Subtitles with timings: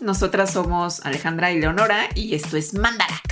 [0.00, 3.27] Nosotras somos Alejandra y Leonora y esto es Mandarax.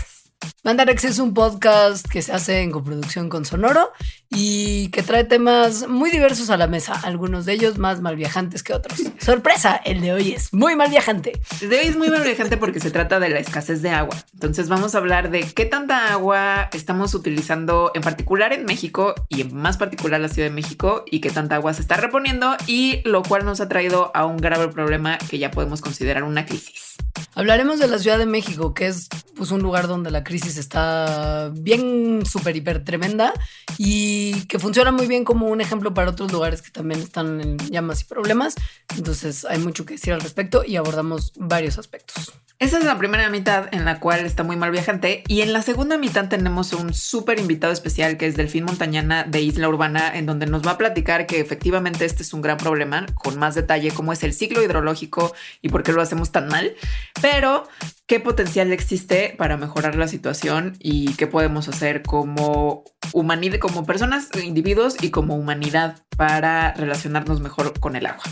[0.67, 3.93] Mandarax es un podcast que se hace en coproducción con Sonoro
[4.29, 8.65] y que trae temas muy diversos a la mesa, algunos de ellos más mal viajantes
[8.65, 9.01] que otros.
[9.21, 11.41] Sorpresa, el de hoy es muy mal viajante.
[11.61, 14.17] El de hoy es muy mal viajante porque se trata de la escasez de agua.
[14.35, 19.43] Entonces vamos a hablar de qué tanta agua estamos utilizando en particular en México y
[19.43, 23.03] en más particular la Ciudad de México y qué tanta agua se está reponiendo y
[23.05, 26.96] lo cual nos ha traído a un grave problema que ya podemos considerar una crisis.
[27.35, 31.51] Hablaremos de la Ciudad de México, que es pues, un lugar donde la crisis está
[31.53, 33.35] bien, súper, hiper tremenda
[33.77, 37.59] y que funciona muy bien como un ejemplo para otros lugares que también están en
[37.59, 38.55] llamas y problemas.
[38.97, 42.33] Entonces hay mucho que decir al respecto y abordamos varios aspectos.
[42.59, 45.61] Esa es la primera mitad en la cual está muy mal viajante y en la
[45.61, 50.25] segunda mitad tenemos un súper invitado especial que es Delfín Montañana de Isla Urbana en
[50.25, 53.91] donde nos va a platicar que efectivamente este es un gran problema con más detalle
[53.91, 56.75] cómo es el ciclo hidrológico y por qué lo hacemos tan mal,
[57.21, 57.69] pero
[58.07, 64.29] qué potencial existe para mejorar la situación y qué podemos hacer como humanidad, como personas,
[64.43, 68.25] individuos y como humanidad para relacionarnos mejor con el agua.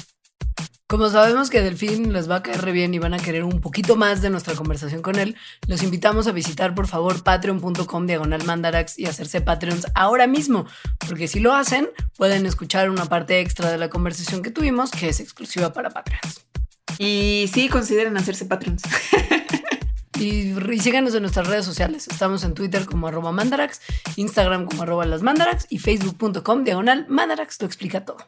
[0.86, 3.60] Como sabemos que Delfín les va a caer re bien y van a querer un
[3.60, 5.34] poquito más de nuestra conversación con él,
[5.66, 10.66] los invitamos a visitar por favor patreon.com diagonal mandarax y hacerse Patreons ahora mismo,
[11.08, 15.08] porque si lo hacen pueden escuchar una parte extra de la conversación que tuvimos que
[15.08, 16.44] es exclusiva para Patreons.
[16.98, 18.82] Y sí, consideren hacerse Patreons.
[20.16, 22.06] Y, y, síganos en nuestras redes sociales.
[22.06, 23.80] Estamos en Twitter como arroba mandarax,
[24.14, 27.60] Instagram como arroba las mandarax y facebook.com diagonal mandarax.
[27.60, 28.18] Lo explica todo.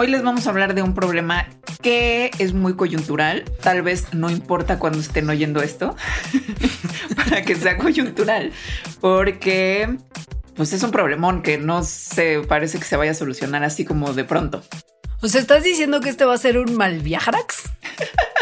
[0.00, 1.46] Hoy les vamos a hablar de un problema
[1.82, 3.44] que es muy coyuntural.
[3.60, 5.94] Tal vez no importa cuando estén oyendo esto,
[7.16, 8.50] para que sea coyuntural,
[9.02, 9.98] porque
[10.56, 14.14] pues es un problemón que no se parece que se vaya a solucionar así como
[14.14, 14.62] de pronto.
[15.20, 17.64] O sea, ¿estás diciendo que este va a ser un mal viajarax?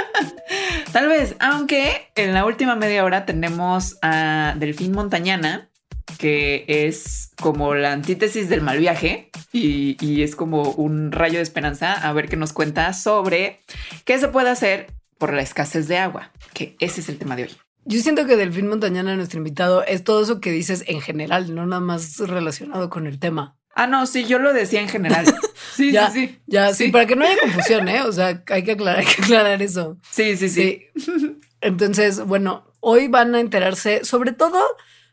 [0.92, 5.70] Tal vez, aunque en la última media hora tenemos a Delfín Montañana,
[6.16, 11.42] que es como la antítesis del mal viaje y, y, es como un rayo de
[11.42, 13.60] esperanza a ver qué nos cuenta sobre
[14.04, 17.44] qué se puede hacer por la escasez de agua, que ese es el tema de
[17.44, 17.50] hoy.
[17.84, 21.66] Yo siento que Delfín Montañana, nuestro invitado, es todo eso que dices en general, no
[21.66, 23.56] nada más relacionado con el tema.
[23.74, 25.24] Ah, no, sí, yo lo decía en general.
[25.74, 26.38] Sí, ya, sí, sí.
[26.46, 26.86] Ya, sí.
[26.86, 28.02] sí, para que no haya confusión, ¿eh?
[28.02, 29.96] O sea, hay que aclarar, hay que aclarar eso.
[30.10, 31.38] Sí, sí, sí, sí.
[31.60, 34.60] Entonces, bueno, hoy van a enterarse sobre todo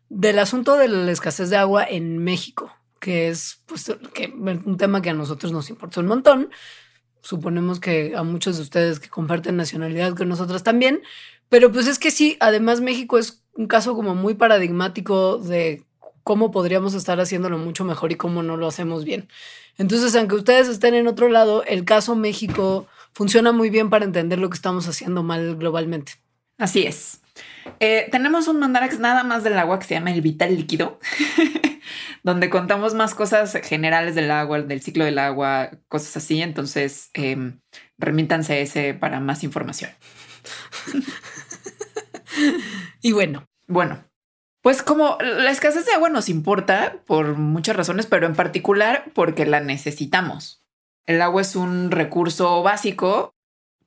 [0.09, 5.01] del asunto de la escasez de agua en México, que es pues, que, un tema
[5.01, 6.49] que a nosotros nos importa un montón.
[7.21, 11.01] Suponemos que a muchos de ustedes que comparten nacionalidad con nosotros también,
[11.49, 15.83] pero pues es que sí, además México es un caso como muy paradigmático de
[16.23, 19.29] cómo podríamos estar haciéndolo mucho mejor y cómo no lo hacemos bien.
[19.77, 24.39] Entonces, aunque ustedes estén en otro lado, el caso México funciona muy bien para entender
[24.39, 26.13] lo que estamos haciendo mal globalmente.
[26.57, 27.21] Así es.
[27.79, 30.99] Eh, tenemos un mandarax nada más del agua que se llama el vital líquido,
[32.23, 36.41] donde contamos más cosas generales del agua, del ciclo del agua, cosas así.
[36.41, 37.53] Entonces, eh,
[37.97, 39.91] remítanse a ese para más información.
[43.01, 43.45] y bueno.
[43.67, 44.05] Bueno,
[44.61, 49.45] pues como la escasez de agua nos importa por muchas razones, pero en particular porque
[49.45, 50.63] la necesitamos.
[51.05, 53.33] El agua es un recurso básico,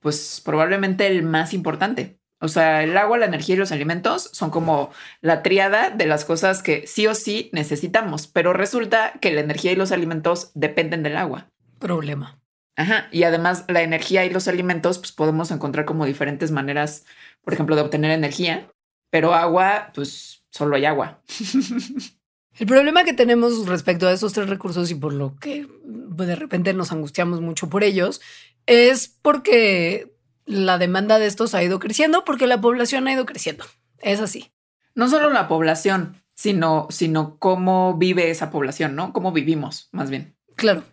[0.01, 2.18] pues probablemente el más importante.
[2.41, 4.91] O sea, el agua, la energía y los alimentos son como
[5.21, 9.73] la triada de las cosas que sí o sí necesitamos, pero resulta que la energía
[9.73, 11.51] y los alimentos dependen del agua.
[11.79, 12.41] Problema.
[12.77, 13.09] Ajá.
[13.11, 17.05] Y además la energía y los alimentos, pues podemos encontrar como diferentes maneras,
[17.43, 18.71] por ejemplo, de obtener energía,
[19.11, 21.21] pero agua, pues solo hay agua.
[22.59, 26.75] El problema que tenemos respecto a esos tres recursos y por lo que de repente
[26.75, 28.21] nos angustiamos mucho por ellos
[28.67, 30.18] es porque
[30.49, 33.65] la demanda de estos ha ido creciendo, porque la población ha ido creciendo.
[34.01, 34.51] Es así.
[34.95, 39.13] No solo la población, sino, sino cómo vive esa población, ¿no?
[39.13, 40.37] Cómo vivimos, más bien.
[40.57, 40.85] Claro.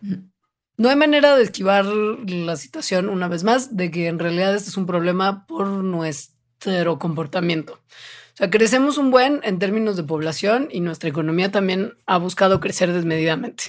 [0.76, 4.68] No hay manera de esquivar la situación una vez más de que en realidad este
[4.68, 7.72] es un problema por nuestro comportamiento.
[7.74, 12.60] O sea, crecemos un buen en términos de población y nuestra economía también ha buscado
[12.60, 13.64] crecer desmedidamente.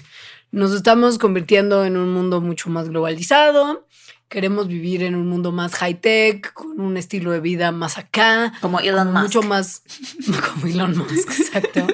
[0.52, 3.87] Nos estamos convirtiendo en un mundo mucho más globalizado.
[4.30, 8.54] Queremos vivir en un mundo más high tech, con un estilo de vida más acá.
[8.62, 9.24] Como Elon Musk.
[9.24, 9.84] Mucho más
[10.54, 11.88] como Elon Musk, exacto.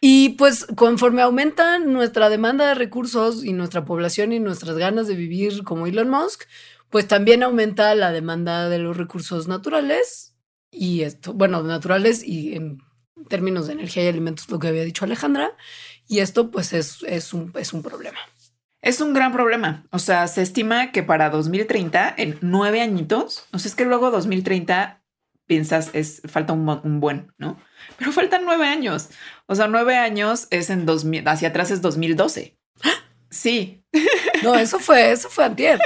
[0.00, 5.14] Y pues conforme aumenta nuestra demanda de recursos y nuestra población y nuestras ganas de
[5.14, 6.42] vivir como Elon Musk,
[6.90, 10.34] pues también aumenta la demanda de los recursos naturales
[10.72, 12.78] y esto, bueno, naturales y en
[13.28, 15.56] términos de energía y alimentos, lo que había dicho Alejandra.
[16.08, 18.18] Y esto pues es, es, un, es un problema.
[18.82, 19.84] Es un gran problema.
[19.90, 24.10] O sea, se estima que para 2030, en nueve añitos, o sea, es que luego
[24.10, 25.02] 2030
[25.46, 27.60] piensas es falta un, un, buen, ¿no?
[27.96, 29.10] Pero faltan nueve años.
[29.46, 32.58] O sea, nueve años es en 2000, hacia atrás es 2012.
[33.30, 33.82] Sí.
[34.42, 35.80] No, eso fue, eso fue antier.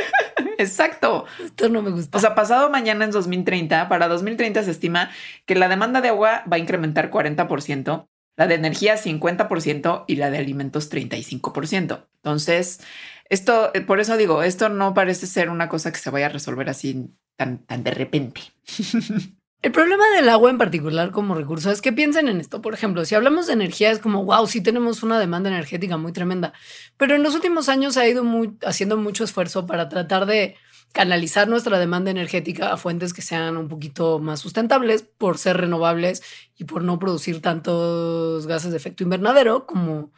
[0.59, 1.27] Exacto.
[1.45, 2.19] Esto no me gusta.
[2.19, 5.11] O sea, pasado mañana en 2030, para 2030 se estima
[5.45, 10.31] que la demanda de agua va a incrementar 40%, la de energía 50% y la
[10.31, 12.06] de alimentos 35%.
[12.17, 12.81] Entonces,
[13.29, 16.31] esto, eh, por eso digo, esto no parece ser una cosa que se vaya a
[16.31, 18.41] resolver así tan, tan de repente.
[19.62, 22.62] El problema del agua en particular como recurso es que piensen en esto.
[22.62, 26.12] Por ejemplo, si hablamos de energía, es como, wow, sí tenemos una demanda energética muy
[26.12, 26.53] tremenda.
[26.97, 28.23] Pero en los últimos años ha ido
[28.65, 30.56] haciendo mucho esfuerzo para tratar de
[30.93, 36.23] canalizar nuestra demanda energética a fuentes que sean un poquito más sustentables por ser renovables
[36.56, 40.11] y por no producir tantos gases de efecto invernadero como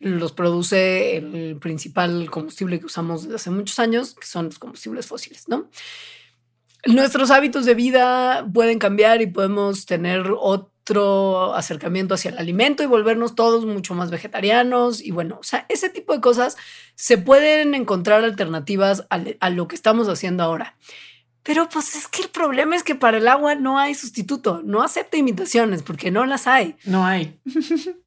[0.00, 5.06] los produce el principal combustible que usamos desde hace muchos años, que son los combustibles
[5.06, 5.68] fósiles, ¿no?
[6.86, 10.32] Nuestros hábitos de vida pueden cambiar y podemos tener
[10.82, 15.00] otro acercamiento hacia el alimento y volvernos todos mucho más vegetarianos.
[15.00, 16.56] Y bueno, o sea, ese tipo de cosas
[16.94, 20.76] se pueden encontrar alternativas a, a lo que estamos haciendo ahora.
[21.44, 24.82] Pero pues es que el problema es que para el agua no hay sustituto, no
[24.82, 26.76] acepta imitaciones porque no las hay.
[26.84, 27.38] No hay.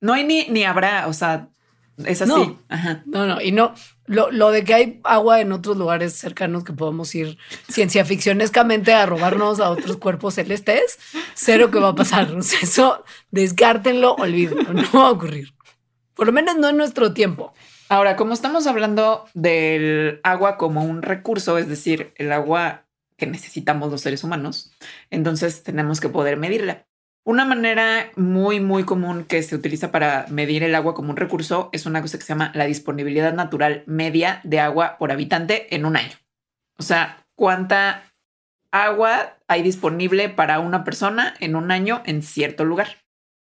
[0.01, 1.50] no hay ni, ni habrá, o sea,
[1.98, 2.31] es así.
[2.31, 2.60] No,
[3.06, 3.74] no, no, y no,
[4.07, 7.37] lo, lo, de que hay agua en otros lugares cercanos que podemos ir
[7.67, 10.99] ciencia ficcionescamente a robarnos a otros cuerpos celestes,
[11.33, 12.29] cero que va a pasar.
[12.61, 15.53] Eso descártenlo, olvídenlo, no va a ocurrir.
[16.13, 17.53] Por lo menos no en nuestro tiempo.
[17.89, 22.85] Ahora, como estamos hablando del agua como un recurso, es decir, el agua
[23.17, 24.71] que necesitamos los seres humanos,
[25.09, 26.87] entonces tenemos que poder medirla.
[27.27, 31.69] Una manera muy, muy común que se utiliza para medir el agua como un recurso
[31.72, 35.88] es una cosa que se llama la disponibilidad natural media de agua por habitante en
[35.88, 36.13] un año.
[36.77, 38.13] O sea, cuánta
[38.69, 42.89] agua hay disponible para una persona en un año en cierto lugar.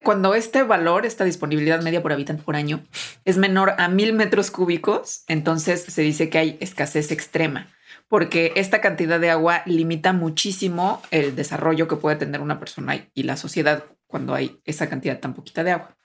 [0.01, 2.85] Cuando este valor, esta disponibilidad media por habitante por año,
[3.25, 7.67] es menor a mil metros cúbicos, entonces se dice que hay escasez extrema
[8.09, 13.23] porque esta cantidad de agua limita muchísimo el desarrollo que puede tener una persona y
[13.23, 15.97] la sociedad cuando hay esa cantidad tan poquita de agua.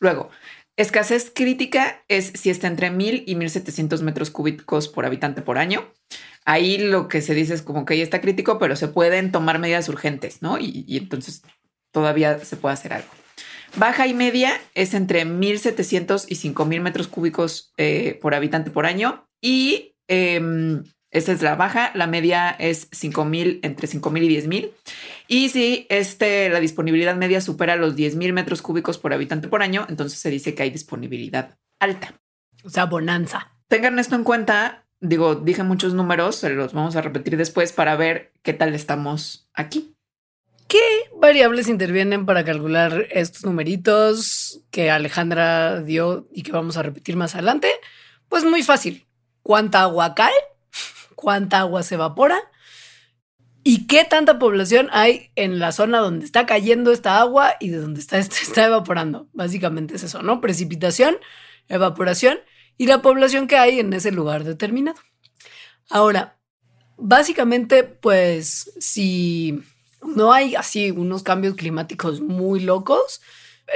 [0.00, 0.30] Luego,
[0.76, 5.92] escasez crítica es si está entre 1000 y 1700 metros cúbicos por habitante por año.
[6.44, 9.58] Ahí lo que se dice es como que ya está crítico, pero se pueden tomar
[9.58, 10.58] medidas urgentes, ¿no?
[10.58, 11.42] Y, entonces
[11.92, 13.08] todavía se puede hacer algo.
[13.76, 19.28] Baja y media es entre 1700 y 5000 metros cúbicos eh, por habitante por año.
[19.40, 20.40] Y eh,
[21.12, 24.74] esa es la baja, la media es 5000 entre 5000 y 10000.
[25.28, 29.86] Y si este, la disponibilidad media supera los 10.000 metros cúbicos por habitante por año,
[29.90, 32.14] entonces se dice que hay disponibilidad alta.
[32.64, 33.52] O sea, bonanza.
[33.68, 34.86] Tengan esto en cuenta.
[35.00, 39.50] Digo, dije muchos números, se los vamos a repetir después para ver qué tal estamos
[39.52, 39.94] aquí.
[40.66, 40.80] ¿Qué
[41.14, 47.34] variables intervienen para calcular estos numeritos que Alejandra dio y que vamos a repetir más
[47.34, 47.68] adelante?
[48.30, 49.06] Pues muy fácil.
[49.42, 50.32] ¿Cuánta agua cae?
[51.22, 52.36] Cuánta agua se evapora
[53.62, 57.78] y qué tanta población hay en la zona donde está cayendo esta agua y de
[57.78, 59.28] donde está, está evaporando.
[59.32, 60.40] Básicamente es eso, ¿no?
[60.40, 61.16] Precipitación,
[61.68, 62.38] evaporación
[62.76, 65.00] y la población que hay en ese lugar determinado.
[65.88, 66.40] Ahora,
[66.96, 69.62] básicamente, pues si
[70.02, 73.20] no hay así unos cambios climáticos muy locos,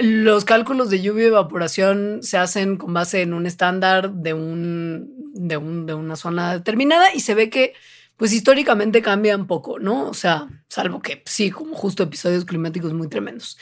[0.00, 5.32] los cálculos de lluvia y evaporación se hacen con base en un estándar de, un,
[5.34, 7.74] de, un, de una zona determinada y se ve que
[8.16, 10.08] pues históricamente cambian poco, ¿no?
[10.08, 13.58] O sea, salvo que sí, como justo episodios climáticos muy tremendos.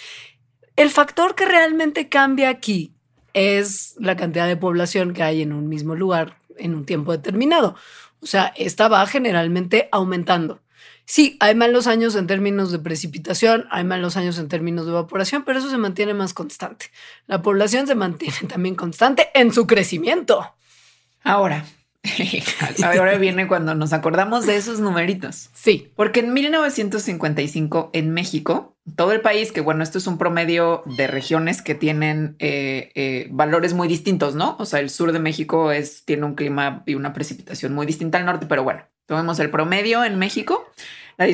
[0.77, 2.95] El factor que realmente cambia aquí
[3.33, 7.75] es la cantidad de población que hay en un mismo lugar en un tiempo determinado.
[8.21, 10.61] O sea, esta va generalmente aumentando.
[11.07, 15.45] Sí, hay malos años en términos de precipitación, hay malos años en términos de evaporación,
[15.45, 16.87] pero eso se mantiene más constante.
[17.27, 20.55] La población se mantiene también constante en su crecimiento.
[21.23, 21.65] Ahora,
[22.85, 25.51] ahora viene cuando nos acordamos de esos numeritos.
[25.55, 25.91] Sí.
[25.97, 31.07] Porque en 1955 en México, todo el país, que bueno, esto es un promedio de
[31.07, 34.57] regiones que tienen eh, eh, valores muy distintos, ¿no?
[34.59, 38.19] O sea, el sur de México es, tiene un clima y una precipitación muy distinta
[38.19, 40.67] al norte, pero bueno, Tomemos el promedio en México.
[41.17, 41.27] La,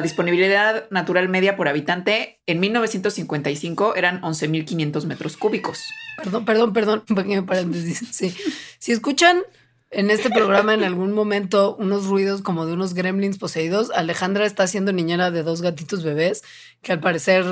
[0.00, 5.84] disponibilidad natural media por habitante en 1955 eran 11.500 metros cúbicos.
[6.16, 8.34] Perdón, perdón, perdón, paréntesis.
[8.78, 9.42] Si escuchan
[9.90, 14.66] en este programa en algún momento unos ruidos como de unos gremlins poseídos, Alejandra está
[14.66, 16.42] siendo niñera de dos gatitos bebés
[16.80, 17.44] que al parecer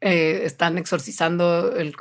[0.00, 1.92] eh, están exorcizando el,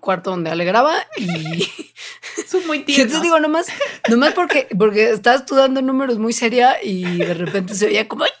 [0.00, 1.68] cuarto donde Ale graba y
[2.46, 3.12] son muy tiernos.
[3.12, 3.66] Yo te digo nomás,
[4.08, 8.26] nomás porque, porque estás tú dando números muy seria y de repente se oía como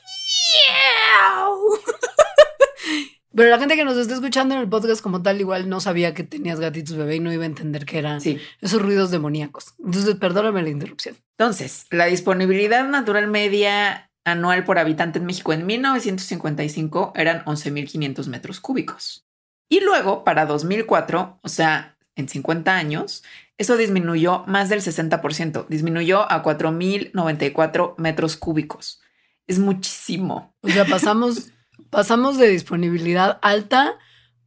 [3.34, 6.14] pero la gente que nos está escuchando en el podcast como tal igual no sabía
[6.14, 8.20] que tenías gatitos bebé y no iba a entender que eran
[8.60, 9.74] esos ruidos demoníacos.
[9.84, 11.16] Entonces, perdóname la interrupción.
[11.38, 18.60] Entonces, la disponibilidad natural media anual por habitante en México en 1955 eran 11.500 metros
[18.60, 19.24] cúbicos.
[19.68, 23.22] Y luego, para 2004, o sea, en 50 años,
[23.56, 29.00] eso disminuyó más del 60%, disminuyó a 4.094 metros cúbicos.
[29.46, 30.54] Es muchísimo.
[30.60, 31.52] O sea, pasamos
[31.90, 33.98] pasamos de disponibilidad alta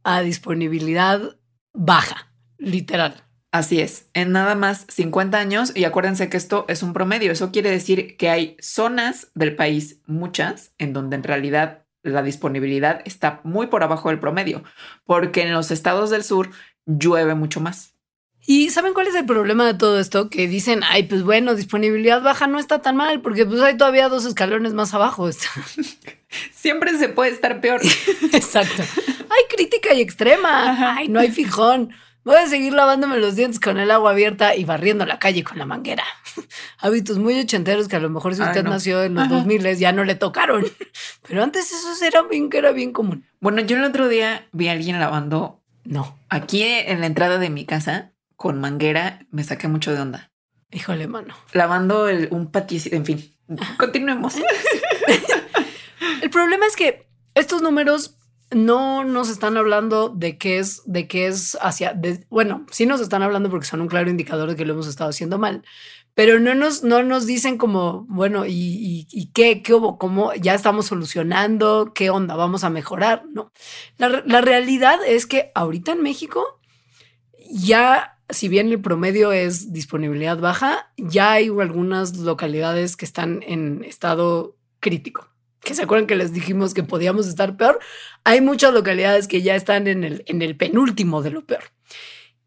[0.04, 1.38] a disponibilidad
[1.72, 3.24] baja, literal.
[3.52, 7.50] Así es, en nada más 50 años, y acuérdense que esto es un promedio, eso
[7.50, 13.40] quiere decir que hay zonas del país, muchas, en donde en realidad la disponibilidad está
[13.42, 14.62] muy por abajo del promedio,
[15.04, 16.50] porque en los estados del sur
[16.86, 17.94] llueve mucho más.
[18.46, 20.30] ¿Y saben cuál es el problema de todo esto?
[20.30, 24.08] Que dicen, ay, pues bueno, disponibilidad baja no está tan mal, porque pues hay todavía
[24.08, 25.28] dos escalones más abajo.
[26.52, 27.80] Siempre se puede estar peor.
[28.32, 28.82] Exacto.
[28.82, 30.96] Hay crítica y extrema.
[30.96, 31.90] Ay, no hay fijón.
[32.22, 35.58] Voy a seguir lavándome los dientes con el agua abierta y barriendo la calle con
[35.58, 36.04] la manguera.
[36.78, 40.04] Hábitos muy ochenteros que a lo mejor si usted nació en los 2000 ya no
[40.04, 40.64] le tocaron.
[41.28, 43.24] Pero antes eso era bien, que era bien común.
[43.40, 45.62] Bueno, yo el otro día vi a alguien lavando.
[45.84, 46.18] No.
[46.28, 50.30] Aquí en la entrada de mi casa con manguera me saqué mucho de onda.
[50.70, 51.34] Híjole, mano.
[51.52, 53.34] Lavando un patio, en fin.
[53.78, 54.36] Continuemos.
[56.22, 58.16] El problema es que estos números
[58.50, 63.22] no nos están hablando de qué es, de qué es hacia, bueno, sí nos están
[63.22, 65.62] hablando porque son un claro indicador de que lo hemos estado haciendo mal,
[66.14, 69.98] pero no nos, no nos dicen como, bueno, ¿y, y, qué, qué hubo?
[69.98, 71.92] ¿Cómo ya estamos solucionando?
[71.94, 72.34] ¿Qué onda?
[72.34, 73.24] ¿Vamos a mejorar?
[73.32, 73.52] No.
[73.96, 76.60] La, la realidad es que ahorita en México
[77.50, 83.84] ya si bien el promedio es disponibilidad baja, ya hay algunas localidades que están en
[83.84, 85.29] estado crítico.
[85.60, 87.78] Que se acuerdan que les dijimos que podíamos estar peor.
[88.24, 91.64] Hay muchas localidades que ya están en el, en el penúltimo de lo peor.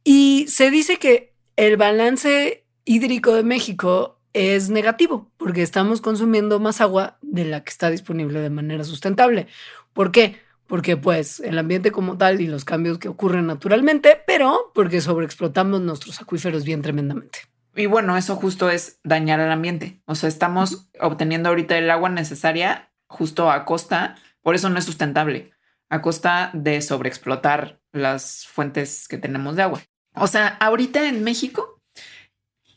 [0.04, 6.82] Y se dice que el balance hídrico de México es negativo porque estamos consumiendo más
[6.82, 9.48] agua de la que está disponible de manera sustentable.
[9.94, 10.42] ¿Por qué?
[10.74, 15.82] porque pues el ambiente como tal y los cambios que ocurren naturalmente, pero porque sobreexplotamos
[15.82, 17.40] nuestros acuíferos bien tremendamente.
[17.76, 20.02] Y bueno, eso justo es dañar al ambiente.
[20.06, 24.86] O sea, estamos obteniendo ahorita el agua necesaria justo a costa, por eso no es
[24.86, 25.52] sustentable,
[25.90, 29.82] a costa de sobreexplotar las fuentes que tenemos de agua.
[30.16, 31.80] O sea, ahorita en México,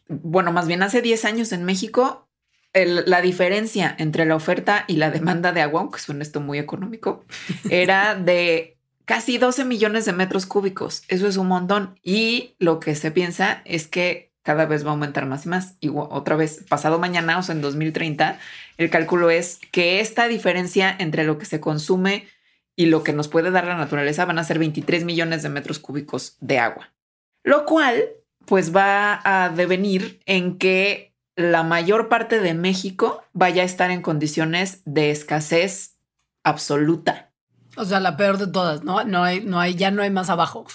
[0.08, 2.28] bueno, más bien hace 10 años en México,
[2.74, 7.24] la diferencia entre la oferta y la demanda de agua, aunque suena esto muy económico,
[7.70, 8.76] era de
[9.06, 11.02] casi 12 millones de metros cúbicos.
[11.08, 11.98] Eso es un montón.
[12.02, 15.76] Y lo que se piensa es que cada vez va a aumentar más y más.
[15.80, 18.38] Y otra vez, pasado mañana, o sea, en 2030,
[18.76, 22.28] el cálculo es que esta diferencia entre lo que se consume
[22.76, 25.80] y lo que nos puede dar la naturaleza van a ser 23 millones de metros
[25.80, 26.94] cúbicos de agua.
[27.42, 28.04] Lo cual,
[28.44, 34.00] pues va a devenir en que la mayor parte de México vaya a estar en
[34.00, 35.98] condiciones de escasez
[36.44, 37.32] absoluta.
[37.76, 39.02] O sea, la peor de todas, ¿no?
[39.02, 40.66] No hay, no hay, ya no hay más abajo.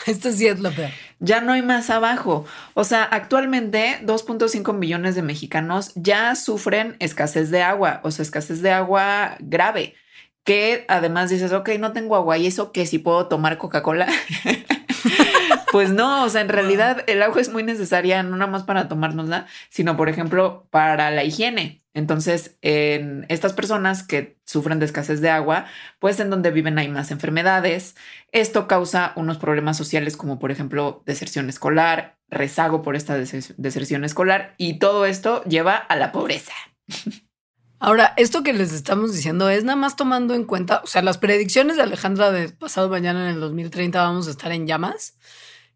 [0.06, 0.90] Esto sí es lo peor.
[1.18, 2.46] Ya no hay más abajo.
[2.74, 8.62] O sea, actualmente 2.5 millones de mexicanos ya sufren escasez de agua, o sea, escasez
[8.62, 9.94] de agua grave.
[10.44, 14.08] Que además dices, ok, no tengo agua y eso que si puedo tomar Coca-Cola.
[15.72, 18.88] Pues no, o sea, en realidad el agua es muy necesaria no nada más para
[18.88, 21.79] tomárnosla, sino por ejemplo para la higiene.
[21.92, 25.66] Entonces, en estas personas que sufren de escasez de agua,
[25.98, 27.96] pues en donde viven hay más enfermedades.
[28.30, 34.54] Esto causa unos problemas sociales como por ejemplo deserción escolar, rezago por esta deserción escolar
[34.56, 36.54] y todo esto lleva a la pobreza.
[37.82, 41.16] Ahora, esto que les estamos diciendo es nada más tomando en cuenta, o sea, las
[41.16, 45.16] predicciones de Alejandra de pasado mañana en el 2030 vamos a estar en llamas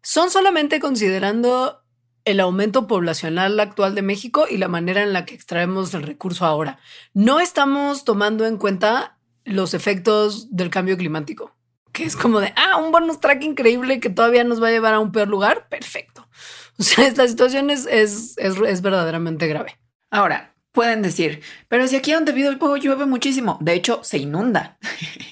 [0.05, 1.83] son solamente considerando
[2.25, 6.45] el aumento poblacional actual de México y la manera en la que extraemos el recurso
[6.45, 6.79] ahora.
[7.13, 11.55] No estamos tomando en cuenta los efectos del cambio climático,
[11.91, 14.95] que es como de, ah, un bonus track increíble que todavía nos va a llevar
[14.95, 15.69] a un peor lugar.
[15.69, 16.27] Perfecto.
[16.77, 19.77] O sea, la situación es, es, es, es verdaderamente grave.
[20.09, 24.77] Ahora, pueden decir, pero si aquí donde vivo llueve muchísimo, de hecho se inunda.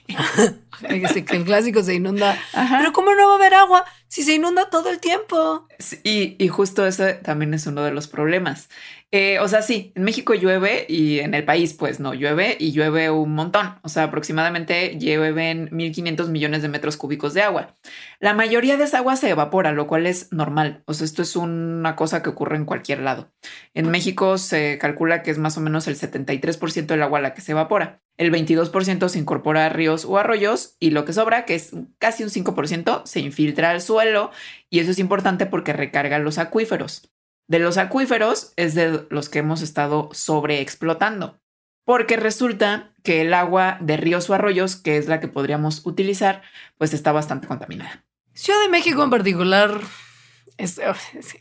[1.33, 2.37] el clásico se inunda.
[2.51, 5.67] Pero ¿cómo no va a haber agua si se inunda todo el tiempo?
[6.03, 8.69] y, y, justo ese también es uno de los problemas.
[9.15, 12.71] Eh, o sea, sí, en México llueve y en el país pues no llueve y
[12.71, 13.75] llueve un montón.
[13.83, 17.75] O sea, aproximadamente llueven 1.500 millones de metros cúbicos de agua.
[18.19, 20.81] La mayoría de esa agua se evapora, lo cual es normal.
[20.87, 23.31] O sea, esto es una cosa que ocurre en cualquier lado.
[23.75, 27.41] En México se calcula que es más o menos el 73% del agua la que
[27.41, 28.01] se evapora.
[28.17, 32.23] El 22% se incorpora a ríos o arroyos y lo que sobra, que es casi
[32.23, 34.31] un 5%, se infiltra al suelo
[34.71, 37.12] y eso es importante porque recarga los acuíferos
[37.53, 41.39] de los acuíferos es de los que hemos estado sobreexplotando,
[41.85, 46.41] porque resulta que el agua de ríos o arroyos, que es la que podríamos utilizar,
[46.79, 48.03] pues está bastante contaminada.
[48.33, 49.81] Ciudad de México en particular,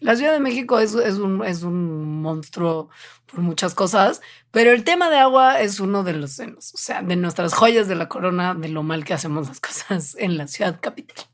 [0.01, 2.91] la Ciudad de México es, un, es, un, monstruo
[3.25, 7.17] por muchas cosas, pero el tema de agua es uno de los, o sea, de
[7.17, 10.79] nuestras joyas de la corona, de lo mal que hacemos las cosas en la ciudad
[10.79, 11.25] capital.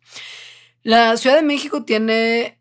[0.84, 2.57] La Ciudad de México tiene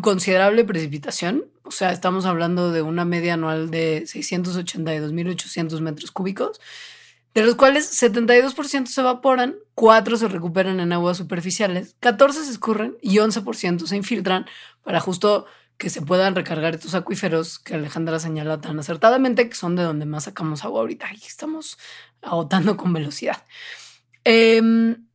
[0.00, 1.46] considerable precipitación.
[1.64, 6.60] O sea, estamos hablando de una media anual de 682.800 metros cúbicos,
[7.34, 12.96] de los cuales 72% se evaporan, 4 se recuperan en aguas superficiales, 14 se escurren
[13.00, 14.46] y 11% se infiltran
[14.82, 15.46] para justo
[15.78, 20.06] que se puedan recargar estos acuíferos que Alejandra señala tan acertadamente, que son de donde
[20.06, 21.78] más sacamos agua ahorita y estamos
[22.20, 23.42] agotando con velocidad.
[24.24, 25.06] Em,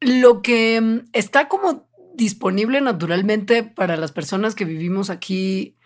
[0.00, 5.76] lo que está como disponible naturalmente para las personas que vivimos aquí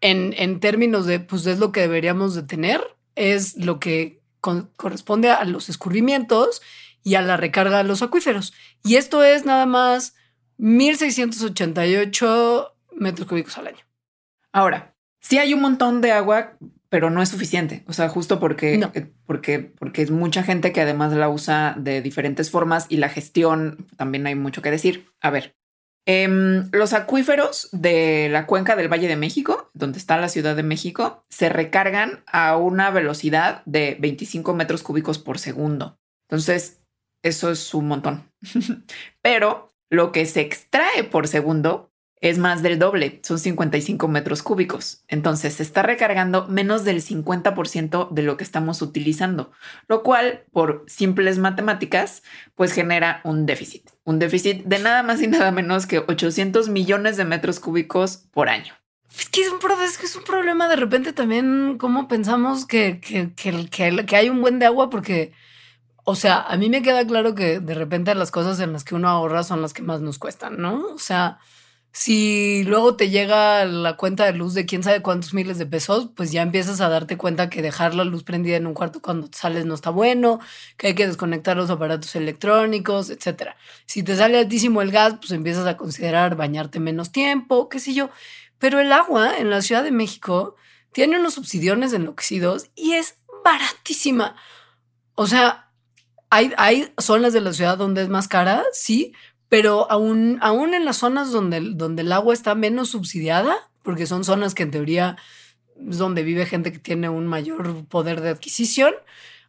[0.00, 2.82] en, en términos de, pues es lo que deberíamos de tener,
[3.14, 6.62] es lo que corresponde a los escurrimientos
[7.04, 8.52] y a la recarga de los acuíferos.
[8.84, 10.16] Y esto es nada más
[10.58, 13.84] 1.688 metros cúbicos al año.
[14.52, 16.56] Ahora, si hay un montón de agua
[16.92, 17.84] pero no es suficiente.
[17.86, 22.02] O sea, justo porque, eh, porque, porque es mucha gente que además la usa de
[22.02, 25.06] diferentes formas y la gestión también hay mucho que decir.
[25.22, 25.56] A ver,
[26.04, 30.64] em, los acuíferos de la cuenca del Valle de México, donde está la Ciudad de
[30.64, 35.98] México, se recargan a una velocidad de 25 metros cúbicos por segundo.
[36.28, 36.82] Entonces,
[37.22, 38.30] eso es un montón.
[39.22, 41.90] pero lo que se extrae por segundo
[42.22, 45.02] es más del doble, son 55 metros cúbicos.
[45.08, 49.50] Entonces se está recargando menos del 50% de lo que estamos utilizando,
[49.88, 52.22] lo cual por simples matemáticas
[52.54, 57.16] pues genera un déficit, un déficit de nada más y nada menos que 800 millones
[57.16, 58.72] de metros cúbicos por año.
[59.18, 59.58] Es que es un,
[60.02, 64.58] es un problema de repente también cómo pensamos que, que, que, que hay un buen
[64.60, 65.32] de agua porque...
[66.04, 68.96] O sea, a mí me queda claro que de repente las cosas en las que
[68.96, 70.84] uno ahorra son las que más nos cuestan, ¿no?
[70.86, 71.38] O sea,
[71.92, 76.08] si luego te llega la cuenta de luz de quién sabe cuántos miles de pesos,
[76.16, 79.28] pues ya empiezas a darte cuenta que dejar la luz prendida en un cuarto cuando
[79.30, 80.40] sales no está bueno,
[80.78, 83.50] que hay que desconectar los aparatos electrónicos, etc.
[83.84, 87.92] Si te sale altísimo el gas, pues empiezas a considerar bañarte menos tiempo, qué sé
[87.92, 88.08] yo.
[88.58, 90.56] Pero el agua en la Ciudad de México
[90.92, 94.36] tiene unos subsidiones enloquecidos y es baratísima.
[95.14, 95.70] O sea,
[96.30, 99.12] hay, hay zonas de la ciudad donde es más cara, sí,
[99.52, 104.24] pero aún, aún en las zonas donde, donde el agua está menos subsidiada, porque son
[104.24, 105.18] zonas que en teoría
[105.76, 108.94] es donde vive gente que tiene un mayor poder de adquisición,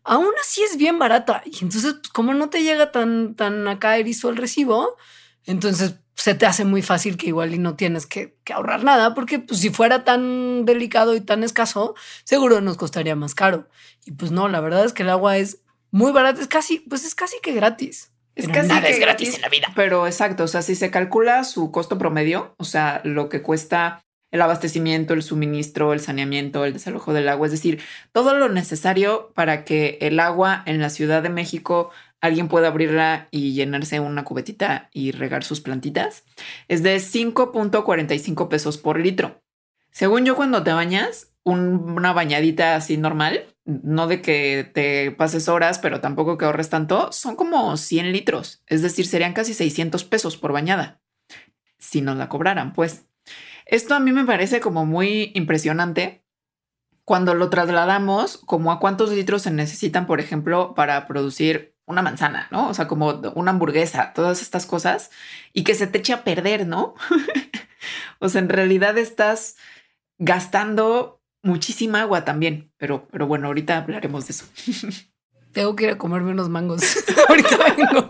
[0.03, 1.41] aún así es bien barata.
[1.45, 4.97] Y entonces, como no te llega tan, tan acá erizo el recibo,
[5.45, 9.15] entonces se te hace muy fácil que igual y no tienes que, que, ahorrar nada,
[9.15, 13.69] porque pues si fuera tan delicado y tan escaso, seguro nos costaría más caro.
[14.03, 15.59] Y pues no, la verdad es que el agua es
[15.91, 18.12] muy barata, es casi, pues es casi que gratis.
[18.35, 19.67] Es casi nada es gratis en la vida.
[19.75, 24.03] Pero exacto, o sea, si se calcula su costo promedio, o sea, lo que cuesta
[24.31, 29.31] el abastecimiento, el suministro, el saneamiento, el desalojo del agua, es decir, todo lo necesario
[29.35, 34.23] para que el agua en la Ciudad de México alguien pueda abrirla y llenarse una
[34.23, 36.23] cubetita y regar sus plantitas,
[36.67, 39.43] es de 5.45 pesos por litro.
[39.91, 45.79] Según yo, cuando te bañas, una bañadita así normal, no de que te pases horas,
[45.79, 48.63] pero tampoco que ahorres tanto, son como 100 litros.
[48.67, 51.01] Es decir, serían casi 600 pesos por bañada.
[51.77, 53.05] Si nos la cobraran, pues.
[53.65, 56.23] Esto a mí me parece como muy impresionante
[57.05, 62.47] cuando lo trasladamos como a cuántos litros se necesitan, por ejemplo, para producir una manzana,
[62.51, 62.69] ¿no?
[62.69, 65.11] O sea, como una hamburguesa, todas estas cosas,
[65.51, 66.95] y que se te eche a perder, ¿no?
[68.19, 69.57] o sea, en realidad estás
[70.17, 74.45] gastando muchísima agua también, pero, pero bueno, ahorita hablaremos de eso.
[75.51, 76.81] Tengo que ir a comerme unos mangos.
[77.29, 78.07] ahorita vengo.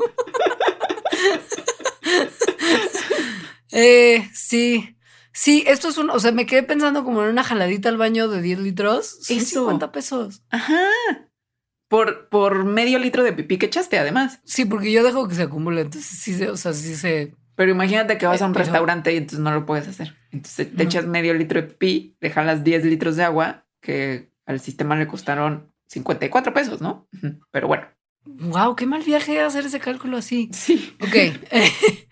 [3.71, 4.89] eh, sí,
[5.35, 8.27] Sí, esto es un, o sea, me quedé pensando como en una jaladita al baño
[8.27, 9.17] de 10 litros.
[9.23, 9.61] Son Eso.
[9.61, 10.43] 50 pesos.
[10.51, 10.77] Ajá.
[11.89, 14.41] Por, por medio litro de pipí que echaste, además.
[14.45, 17.35] Sí, porque yo dejo que se acumule, entonces sí, se- o sea, sí se...
[17.55, 20.15] Pero imagínate que vas a un Eh, pero- restaurante y entonces no lo puedes hacer.
[20.31, 20.89] Entonces te No.
[20.89, 25.07] echas medio litro de pipí, le jalas 10 litros de agua, que al sistema le
[25.07, 27.07] costaron 54 pesos, ¿no?
[27.51, 27.85] Pero bueno.
[28.25, 30.49] Wow, qué mal viaje hacer ese cálculo así.
[30.53, 30.95] Sí.
[31.01, 31.15] Ok.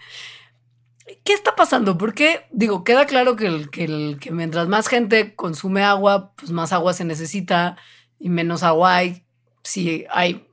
[1.24, 1.98] ¿Qué está pasando?
[1.98, 6.52] Porque, digo, queda claro que, el, que, el- que mientras más gente consume agua, pues
[6.52, 7.78] más agua se necesita
[8.20, 9.26] y menos agua hay.
[9.64, 10.48] Si hay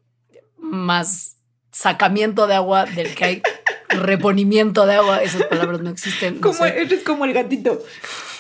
[0.59, 1.37] más
[1.73, 3.43] sacamiento de agua del que hay
[3.89, 6.37] reponimiento de agua, esas palabras no existen.
[6.37, 7.83] no Como eres como el gatito.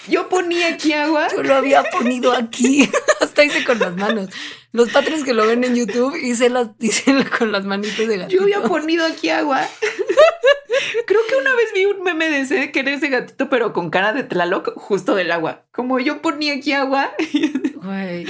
[0.08, 1.28] Yo ponía aquí agua.
[1.30, 2.88] Yo lo había ponido aquí,
[3.20, 4.30] hasta hice con las manos.
[4.72, 8.36] Los patrones que lo ven en YouTube hice, las, hice con las manitos de gatito.
[8.36, 9.66] Yo había ponido aquí agua.
[11.06, 13.90] Creo que una vez vi un meme de ese que era ese gatito, pero con
[13.90, 15.66] cara de Tlaloc, justo del agua.
[15.72, 17.12] Como yo ponía aquí agua.
[17.74, 18.26] Güey.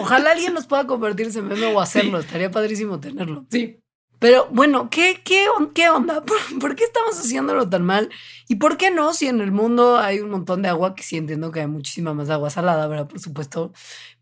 [0.00, 2.18] Ojalá alguien nos pueda convertir ese meme o hacerlo.
[2.18, 3.46] Estaría padrísimo tenerlo.
[3.50, 3.80] Sí.
[4.18, 6.22] Pero bueno, ¿qué, qué, qué onda?
[6.26, 8.10] ¿Por, por qué estamos haciéndolo tan mal?
[8.48, 9.14] ¿Y por qué no?
[9.14, 12.14] Si en el mundo hay un montón de agua, que sí entiendo que hay muchísima
[12.14, 13.08] más agua salada, ¿verdad?
[13.08, 13.72] Por supuesto.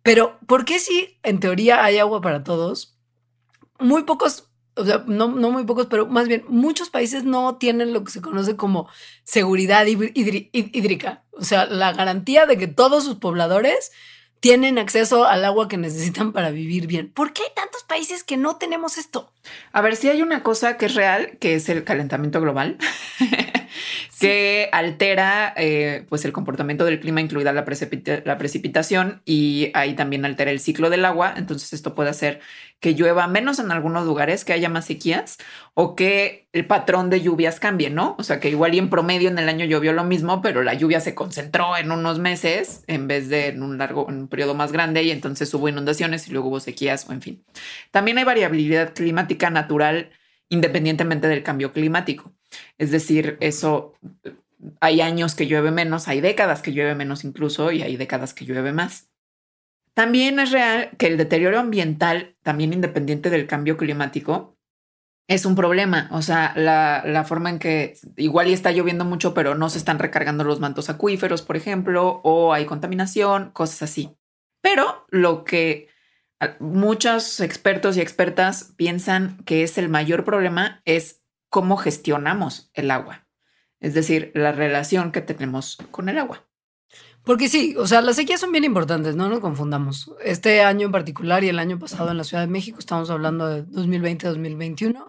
[0.02, 2.98] Pero ¿por qué si en teoría hay agua para todos?
[3.78, 7.92] Muy pocos, o sea, no, no muy pocos, pero más bien muchos países no tienen
[7.92, 8.88] lo que se conoce como
[9.24, 11.24] seguridad hídri- hídri- hídrica.
[11.32, 13.92] O sea, la garantía de que todos sus pobladores
[14.46, 17.11] tienen acceso al agua que necesitan para vivir bien.
[17.11, 19.32] ¿Por qué hay tantos países que no tenemos esto?
[19.72, 22.78] A ver, si hay una cosa que es real, que es el calentamiento global,
[24.18, 27.64] que altera eh, pues el comportamiento del clima, incluida la,
[28.24, 31.35] la precipitación, y ahí también altera el ciclo del agua.
[31.37, 32.40] Entonces esto puede hacer
[32.81, 35.38] que llueva menos en algunos lugares, que haya más sequías,
[35.74, 38.16] o que el patrón de lluvias cambie, ¿no?
[38.18, 40.74] O sea, que igual y en promedio en el año llovió lo mismo, pero la
[40.74, 44.55] lluvia se concentró en unos meses en vez de en un largo, en un periodo
[44.55, 47.44] más grande, y entonces hubo inundaciones y luego hubo sequías, o en fin.
[47.90, 50.11] También hay variabilidad climática natural
[50.48, 52.36] independientemente del cambio climático.
[52.79, 53.95] Es decir, eso
[54.81, 58.45] hay años que llueve menos, hay décadas que llueve menos incluso y hay décadas que
[58.45, 59.09] llueve más.
[59.95, 64.57] También es real que el deterioro ambiental, también independiente del cambio climático,
[65.29, 66.09] es un problema.
[66.12, 69.79] O sea, la, la forma en que igual y está lloviendo mucho, pero no se
[69.79, 74.16] están recargando los mantos acuíferos, por ejemplo, o hay contaminación, cosas así.
[74.61, 75.88] Pero lo que
[76.61, 81.23] muchos expertos y expertas piensan que es el mayor problema es
[81.57, 83.27] cómo gestionamos el agua.
[83.81, 86.47] Es decir, la relación que tenemos con el agua.
[87.25, 90.12] Porque sí, o sea, las sequías son bien importantes, no nos confundamos.
[90.23, 93.49] Este año en particular y el año pasado en la Ciudad de México, estamos hablando
[93.49, 95.07] de 2020-2021,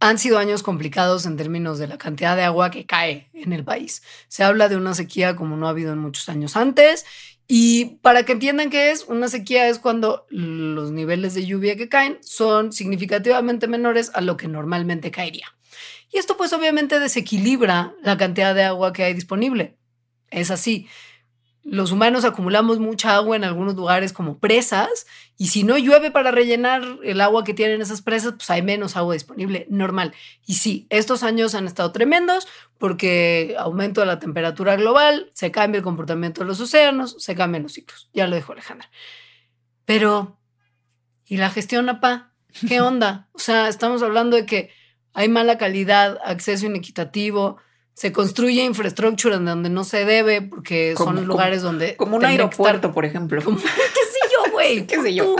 [0.00, 3.62] han sido años complicados en términos de la cantidad de agua que cae en el
[3.62, 4.02] país.
[4.26, 7.04] Se habla de una sequía como no ha habido en muchos años antes.
[7.46, 11.88] Y para que entiendan qué es, una sequía es cuando los niveles de lluvia que
[11.88, 15.55] caen son significativamente menores a lo que normalmente caería.
[16.12, 19.76] Y esto pues obviamente desequilibra la cantidad de agua que hay disponible.
[20.30, 20.88] Es así
[21.68, 25.04] los humanos acumulamos mucha agua en algunos lugares como presas
[25.36, 28.96] y si no llueve para rellenar el agua que tienen esas presas, pues hay menos
[28.96, 30.14] agua disponible, normal.
[30.46, 32.46] Y sí, estos años han estado tremendos
[32.78, 37.64] porque aumento de la temperatura global, se cambia el comportamiento de los océanos, se cambian
[37.64, 38.08] los ciclos.
[38.14, 38.88] Ya lo dijo Alejandra.
[39.84, 40.38] Pero,
[41.24, 42.32] ¿y la gestión, APA?
[42.68, 43.28] ¿Qué onda?
[43.32, 44.70] O sea, estamos hablando de que
[45.16, 47.56] hay mala calidad, acceso inequitativo,
[47.94, 51.96] se construye infraestructura en donde no se debe porque Como- son como- lugares donde...
[51.96, 53.42] Como un aeropuerto, estar- por ejemplo.
[53.42, 54.86] como- ¿Qué sé yo, güey?
[54.86, 55.34] ¿Qué sé yo?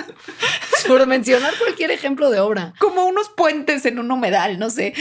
[0.89, 2.73] Por mencionar cualquier ejemplo de obra.
[2.79, 4.95] Como unos puentes en un humedal, no sé.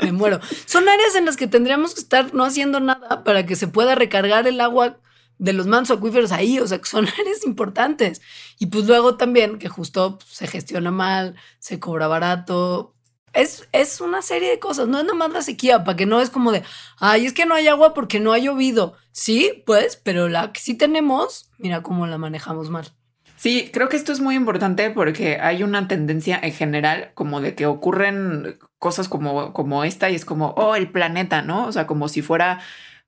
[0.00, 0.40] Me muero.
[0.66, 3.94] Son áreas en las que tendríamos que estar no haciendo nada para que se pueda
[3.94, 4.98] recargar el agua
[5.38, 8.22] de los mansos acuíferos ahí, o sea, que son áreas importantes.
[8.58, 12.93] Y pues luego también que justo pues, se gestiona mal, se cobra barato.
[13.34, 16.30] Es, es una serie de cosas, no es nomás la sequía, para que no es
[16.30, 16.62] como de,
[16.98, 18.94] ay, es que no hay agua porque no ha llovido.
[19.12, 22.92] Sí, pues, pero la que sí tenemos, mira cómo la manejamos mal.
[23.36, 27.54] Sí, creo que esto es muy importante porque hay una tendencia en general como de
[27.54, 31.66] que ocurren cosas como, como esta y es como, oh, el planeta, ¿no?
[31.66, 32.60] O sea, como si fuera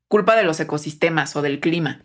[0.08, 2.04] culpa de los ecosistemas o del clima.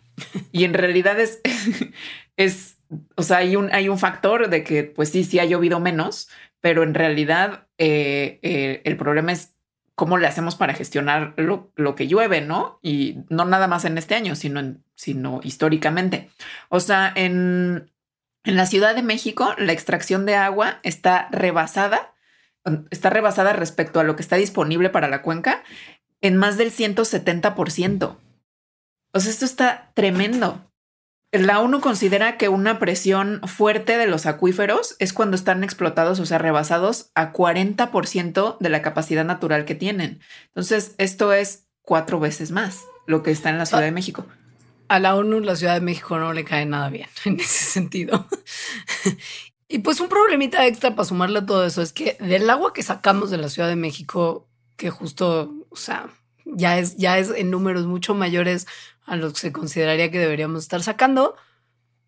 [0.50, 1.40] Y en realidad es,
[2.36, 2.78] es,
[3.16, 6.28] o sea, hay un, hay un factor de que, pues sí, sí ha llovido menos,
[6.60, 9.56] pero en realidad eh, eh, el problema es
[9.96, 12.78] cómo le hacemos para gestionar lo, lo, que llueve, ¿no?
[12.80, 16.30] Y no nada más en este año, sino, en, sino históricamente.
[16.68, 17.90] O sea, en,
[18.44, 22.14] en la Ciudad de México, la extracción de agua está rebasada,
[22.92, 25.64] está rebasada respecto a lo que está disponible para la cuenca
[26.20, 28.16] en más del 170%.
[29.12, 30.71] O sea, esto está tremendo.
[31.32, 36.26] La ONU considera que una presión fuerte de los acuíferos es cuando están explotados, o
[36.26, 40.20] sea, rebasados a 40% de la capacidad natural que tienen.
[40.48, 44.26] Entonces, esto es cuatro veces más lo que está en la Ciudad de México.
[44.88, 48.28] A la ONU la Ciudad de México no le cae nada bien en ese sentido.
[49.68, 52.82] y pues un problemita extra para sumarle a todo eso es que del agua que
[52.82, 56.10] sacamos de la Ciudad de México, que justo, o sea,
[56.44, 58.66] ya es, ya es en números mucho mayores
[59.04, 61.36] a los que se consideraría que deberíamos estar sacando,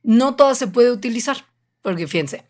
[0.03, 1.47] no toda se puede utilizar.
[1.83, 2.47] Porque fíjense,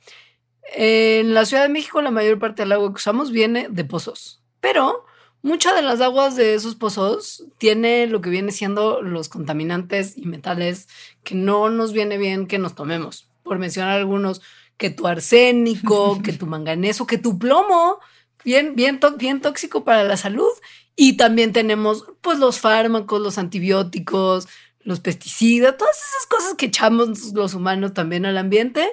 [0.74, 4.42] en la Ciudad de México la mayor parte del agua que usamos viene de pozos,
[4.60, 5.04] pero
[5.42, 10.26] muchas de las aguas de esos pozos tiene lo que viene siendo los contaminantes y
[10.26, 10.88] metales
[11.22, 13.28] que no nos viene bien que nos tomemos.
[13.42, 14.40] Por mencionar algunos,
[14.76, 17.98] que tu arsénico, que tu manganeso, que tu plomo,
[18.44, 20.50] bien, bien, bien tóxico para la salud.
[20.96, 24.48] Y también tenemos pues los fármacos, los antibióticos,
[24.80, 28.86] los pesticidas, todas esas cosas que echamos los humanos también al ambiente,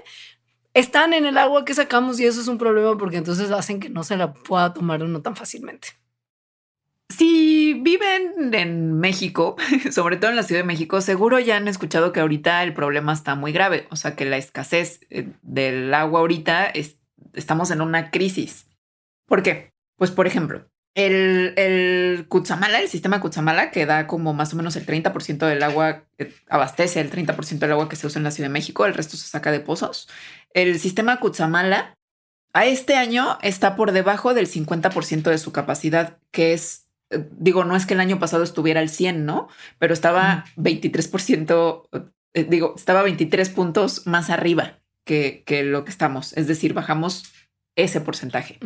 [0.73, 3.89] están en el agua que sacamos y eso es un problema porque entonces hacen que
[3.89, 5.89] no se la pueda tomar uno tan fácilmente.
[7.09, 9.57] Si viven en México,
[9.91, 13.11] sobre todo en la Ciudad de México, seguro ya han escuchado que ahorita el problema
[13.11, 16.97] está muy grave, o sea que la escasez eh, del agua ahorita es,
[17.33, 18.67] estamos en una crisis.
[19.25, 19.73] ¿Por qué?
[19.97, 24.85] Pues por ejemplo, el, el el sistema Cutzamala, que da como más o menos el
[24.85, 28.49] 30% del agua, eh, abastece el 30% del agua que se usa en la Ciudad
[28.49, 30.09] de México, el resto se saca de pozos.
[30.53, 31.95] El sistema Cutzamala
[32.53, 37.63] a este año está por debajo del 50% de su capacidad, que es, eh, digo,
[37.63, 39.47] no es que el año pasado estuviera al 100, ¿no?
[39.79, 41.87] Pero estaba 23%,
[42.33, 46.33] eh, digo, estaba 23 puntos más arriba que, que lo que estamos.
[46.33, 47.31] Es decir, bajamos
[47.75, 48.59] ese porcentaje.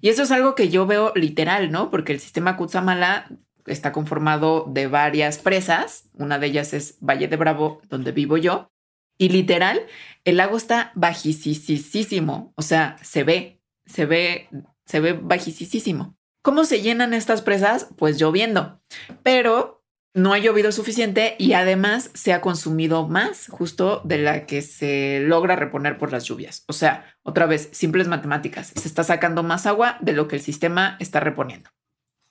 [0.00, 1.90] Y eso es algo que yo veo literal, ¿no?
[1.90, 3.30] Porque el sistema Kutsamala
[3.66, 6.10] está conformado de varias presas.
[6.14, 8.70] Una de ellas es Valle de Bravo, donde vivo yo.
[9.16, 9.80] Y literal,
[10.24, 12.52] el lago está bajísimo.
[12.56, 14.48] O sea, se ve, se ve,
[14.86, 16.16] se ve bajísimo.
[16.42, 17.88] ¿Cómo se llenan estas presas?
[17.96, 18.80] Pues lloviendo.
[19.22, 19.83] Pero
[20.14, 25.20] no ha llovido suficiente y además se ha consumido más justo de la que se
[25.20, 26.64] logra reponer por las lluvias.
[26.68, 28.72] O sea, otra vez, simples matemáticas.
[28.76, 31.68] Se está sacando más agua de lo que el sistema está reponiendo.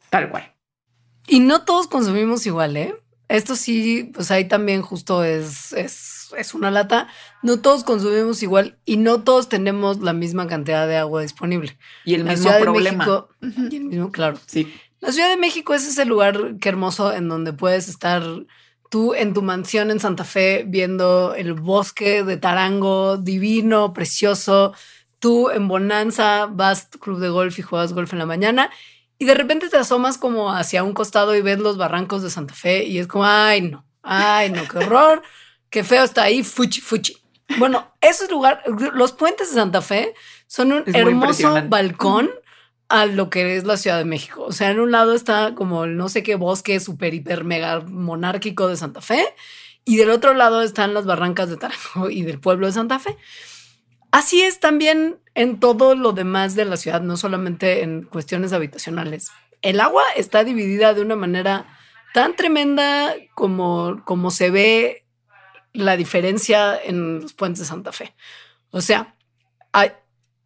[0.09, 0.55] Tal cual.
[1.27, 2.95] Y no todos consumimos igual, ¿eh?
[3.27, 7.07] Esto sí, pues ahí también justo es, es, es una lata.
[7.41, 11.77] No todos consumimos igual y no todos tenemos la misma cantidad de agua disponible.
[12.05, 13.27] Y el mismo problema.
[13.41, 14.39] y el mismo, claro.
[14.45, 14.73] Sí.
[14.99, 18.23] La Ciudad de México es ese lugar que hermoso en donde puedes estar
[18.89, 24.73] tú en tu mansión en Santa Fe viendo el bosque de Tarango, divino, precioso.
[25.19, 28.69] Tú en Bonanza vas a tu club de golf y juegas golf en la mañana
[29.23, 32.53] y de repente te asomas como hacia un costado y ves los barrancos de Santa
[32.53, 35.21] Fe y es como, ay no, ay no, qué horror,
[35.73, 37.17] qué feo está ahí, fuchi, fuchi.
[37.57, 38.61] Bueno, ese lugar,
[38.93, 40.13] los puentes de Santa Fe
[40.45, 42.29] son un hermoso balcón
[42.89, 44.43] a lo que es la Ciudad de México.
[44.43, 47.79] O sea, en un lado está como el no sé qué bosque super, hiper, mega
[47.79, 49.25] monárquico de Santa Fe
[49.83, 53.17] y del otro lado están las barrancas de Tarango y del pueblo de Santa Fe.
[54.11, 59.31] Así es también en todo lo demás de la ciudad, no solamente en cuestiones habitacionales.
[59.63, 61.65] El agua está dividida de una manera
[62.13, 65.02] tan tremenda como, como se ve
[65.73, 68.15] la diferencia en los puentes de Santa Fe.
[68.69, 69.15] O sea,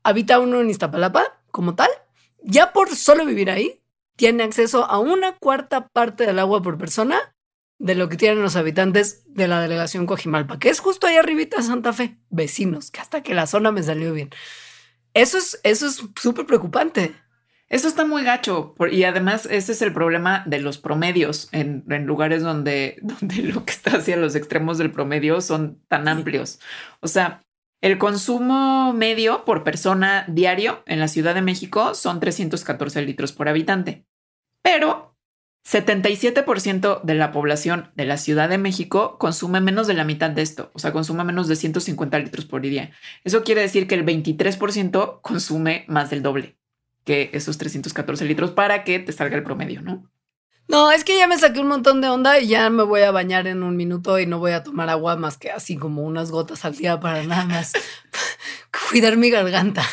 [0.03, 1.89] habita uno en Iztapalapa como tal,
[2.41, 3.81] ya por solo vivir ahí,
[4.15, 7.35] tiene acceso a una cuarta parte del agua por persona
[7.79, 11.57] de lo que tienen los habitantes de la delegación Cojimalpa, que es justo ahí arribita
[11.57, 14.31] de Santa Fe, vecinos, que hasta que la zona me salió bien.
[15.13, 17.15] Eso es eso es súper preocupante.
[17.69, 22.05] Eso está muy gacho y además ese es el problema de los promedios en, en,
[22.05, 26.59] lugares donde, donde lo que está hacia los extremos del promedio son tan amplios.
[27.01, 27.43] O sea,
[27.81, 33.49] el consumo medio por persona diario en la Ciudad de México son 314 litros por
[33.49, 34.05] habitante,
[34.63, 35.15] pero
[35.67, 40.41] 77% de la población de la Ciudad de México consume menos de la mitad de
[40.41, 42.91] esto, o sea, consume menos de 150 litros por día.
[43.25, 46.57] Eso quiere decir que el 23% consume más del doble
[47.07, 50.11] que esos 314 litros para que te salga el promedio, ¿no?
[50.67, 53.11] No, es que ya me saqué un montón de onda y ya me voy a
[53.11, 56.29] bañar en un minuto y no voy a tomar agua más que así como unas
[56.29, 57.71] gotas al día para nada más
[58.89, 59.83] cuidar mi garganta.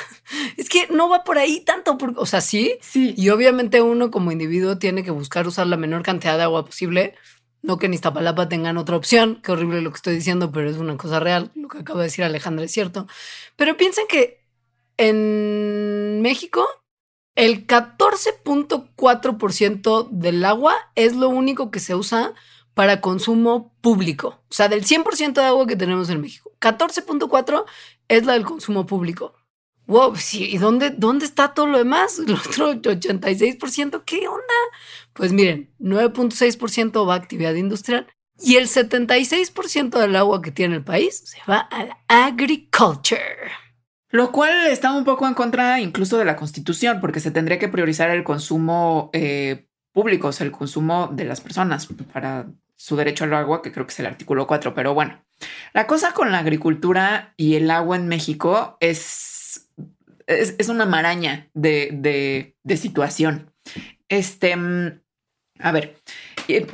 [0.57, 3.15] Es que no va por ahí tanto, o sea, sí, sí.
[3.17, 7.15] Y obviamente uno como individuo tiene que buscar usar la menor cantidad de agua posible.
[7.63, 9.41] No que en Iztapalapa tengan otra opción.
[9.45, 11.53] Qué horrible lo que estoy diciendo, pero es una cosa real.
[11.55, 13.07] Lo que acaba de decir Alejandra es cierto.
[13.55, 14.45] Pero piensen que
[14.97, 16.67] en México
[17.35, 22.35] el 14.4% del agua es lo único que se usa
[22.75, 24.41] para consumo público.
[24.51, 27.65] O sea, del 100% de agua que tenemos en México, 14.4
[28.09, 29.35] es la del consumo público.
[29.87, 32.19] Wow, sí, ¿y dónde, dónde está todo lo demás?
[32.27, 34.43] El otro 86%, ¿qué onda?
[35.13, 38.07] Pues miren, 9.6% va a actividad industrial
[38.41, 43.53] y el 76% del agua que tiene el país se va a agriculture.
[44.15, 47.67] Lo cual está un poco en contra incluso de la constitución, porque se tendría que
[47.67, 52.47] priorizar el consumo eh, público, el consumo de las personas para
[52.77, 54.73] su derecho al agua, que creo que es el artículo 4.
[54.73, 55.21] Pero bueno,
[55.73, 59.69] la cosa con la agricultura y el agua en México es,
[60.29, 63.51] es, una maraña de, de, de situación.
[64.09, 65.01] Este, mm,
[65.59, 65.97] a ver,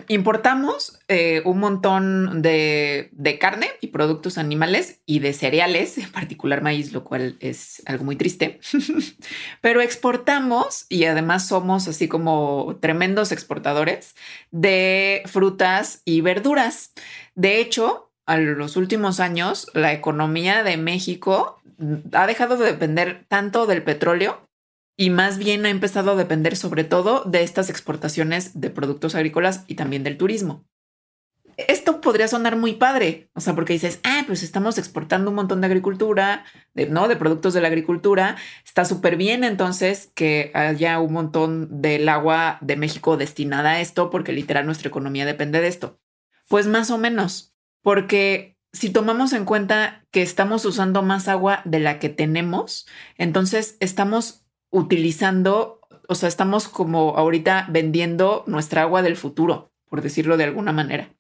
[0.09, 6.93] importamos eh, un montón de, carne y productos animales y de cereales, en particular maíz,
[6.93, 8.61] lo cual es algo muy triste.
[9.61, 14.15] Pero exportamos y además somos así como tremendos exportadores
[14.51, 16.93] de frutas y verduras.
[17.35, 21.61] De hecho, a los últimos años, la economía de México
[22.13, 24.50] ha dejado de depender tanto del petróleo
[25.01, 29.65] y más bien ha empezado a depender sobre todo de estas exportaciones de productos agrícolas
[29.67, 30.67] y también del turismo.
[31.57, 35.63] Esto podría sonar muy padre, o sea, porque dices, ah, pues estamos exportando un montón
[35.63, 37.09] de agricultura, de, ¿no?
[37.09, 38.37] De productos de la agricultura.
[38.63, 44.11] Está súper bien entonces que haya un montón del agua de México destinada a esto,
[44.11, 45.99] porque literal nuestra economía depende de esto.
[46.47, 51.81] Pues más o menos, porque si tomamos en cuenta que estamos usando más agua de
[51.81, 52.87] la que tenemos,
[53.17, 54.40] entonces estamos
[54.71, 60.73] utilizando, o sea, estamos como ahorita vendiendo nuestra agua del futuro, por decirlo de alguna
[60.73, 61.11] manera.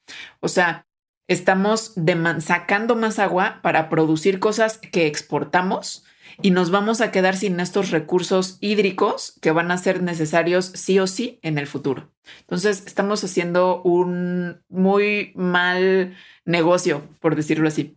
[0.40, 0.86] O sea,
[1.28, 1.94] estamos
[2.40, 6.04] sacando más agua para producir cosas que exportamos
[6.42, 10.98] y nos vamos a quedar sin estos recursos hídricos que van a ser necesarios sí
[10.98, 12.12] o sí en el futuro.
[12.40, 17.96] Entonces, estamos haciendo un muy mal negocio, por decirlo así.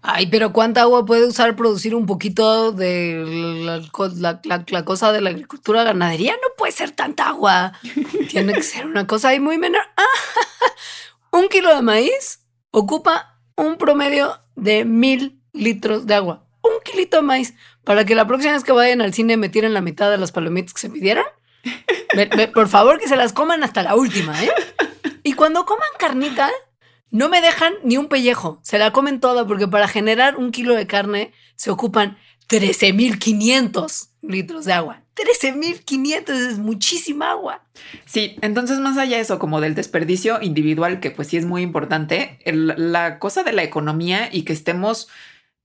[0.00, 3.82] Ay, pero ¿cuánta agua puede usar producir un poquito de la,
[4.84, 6.32] cosa de la agricultura ganadería?
[6.34, 7.72] No puede ser tanta agua.
[8.30, 9.82] Tiene que ser una cosa ahí muy menor.
[11.32, 16.44] un kilo de maíz ocupa un promedio de mil litros de agua.
[16.62, 17.54] Un kilito de maíz.
[17.82, 20.30] Para que la próxima vez que vayan al cine me tiren la mitad de las
[20.30, 21.24] palomitas que se pidieron.
[22.54, 24.52] por favor, que se las coman hasta la última, ¿eh?
[25.24, 26.50] Y cuando coman carnita,
[27.10, 30.74] no me dejan ni un pellejo, se la comen toda porque para generar un kilo
[30.74, 32.18] de carne se ocupan
[32.48, 35.02] 13.500 litros de agua.
[35.14, 37.64] 13.500 es muchísima agua.
[38.04, 41.62] Sí, entonces más allá de eso, como del desperdicio individual, que pues sí es muy
[41.62, 45.08] importante, la cosa de la economía y que estemos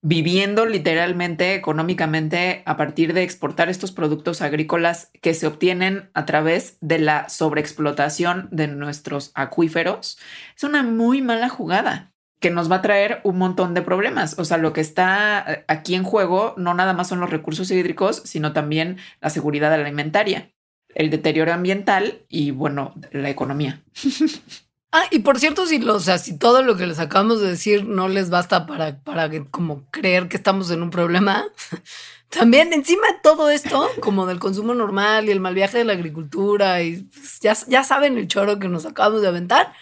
[0.03, 6.77] viviendo literalmente económicamente a partir de exportar estos productos agrícolas que se obtienen a través
[6.81, 10.19] de la sobreexplotación de nuestros acuíferos,
[10.57, 12.11] es una muy mala jugada
[12.41, 14.37] que nos va a traer un montón de problemas.
[14.37, 17.71] O sea, lo que está eh, aquí en juego no nada más son los recursos
[17.71, 20.51] hídricos, sino también la seguridad alimentaria,
[20.93, 23.81] el deterioro ambiental y, bueno, la economía.
[24.95, 27.83] Ah, y por cierto, si, o sea, si todo lo que les acabamos de decir
[27.83, 31.45] no les basta para, para como creer que estamos en un problema,
[32.29, 35.93] también encima de todo esto, como del consumo normal y el mal viaje de la
[35.93, 39.73] agricultura, y pues, ya, ya saben el choro que nos acabamos de aventar,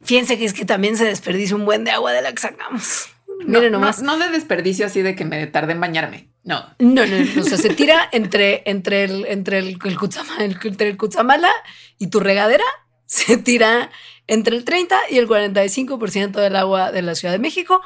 [0.00, 3.10] fíjense que es que también se desperdicia un buen de agua de la que sacamos.
[3.44, 4.00] Miren nomás.
[4.00, 6.30] No, de desperdicio así de que me tardé en bañarme.
[6.42, 6.64] No.
[6.78, 11.50] No, no, O sea, se tira entre, entre el, entre el, el, entre el Cutzamala
[11.98, 12.64] y tu regadera
[13.06, 13.90] se tira
[14.26, 17.80] entre el 30 y el 45% del agua de la Ciudad de México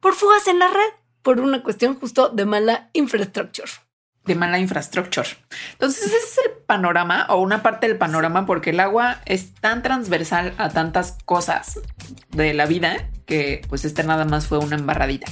[0.00, 0.92] por fugas en la red,
[1.22, 3.68] por una cuestión justo de mala infraestructura.
[4.24, 5.28] De mala infraestructura.
[5.72, 9.82] Entonces, ese es el panorama o una parte del panorama, porque el agua es tan
[9.82, 11.80] transversal a tantas cosas
[12.30, 15.30] de la vida que, pues, este nada más fue una embarradita.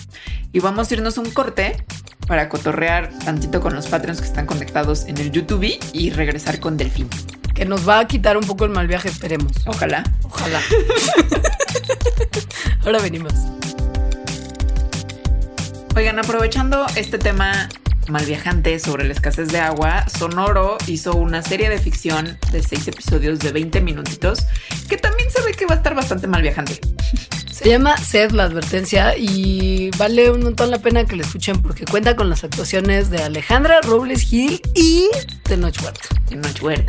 [0.53, 1.85] Y vamos a irnos un corte
[2.27, 6.77] para cotorrear tantito con los Patreons que están conectados en el YouTube y regresar con
[6.77, 7.09] Delfín
[7.57, 9.53] que nos va a quitar un poco el mal viaje, esperemos.
[9.67, 10.05] Ojalá.
[10.23, 10.61] Ojalá.
[12.85, 13.33] Ahora venimos.
[15.97, 17.69] Oigan, aprovechando este tema
[18.09, 22.87] mal viajante sobre la escasez de agua, Sonoro hizo una serie de ficción de seis
[22.87, 24.47] episodios de 20 minutitos
[24.89, 26.79] que también se ve que va a estar bastante mal viajante.
[27.57, 31.87] Se llama Sed la advertencia y vale un montón la pena que la escuchen porque
[31.87, 35.09] cuenta con las actuaciones de Alejandra Robles Gil y
[35.49, 35.57] de.
[35.57, 36.87] De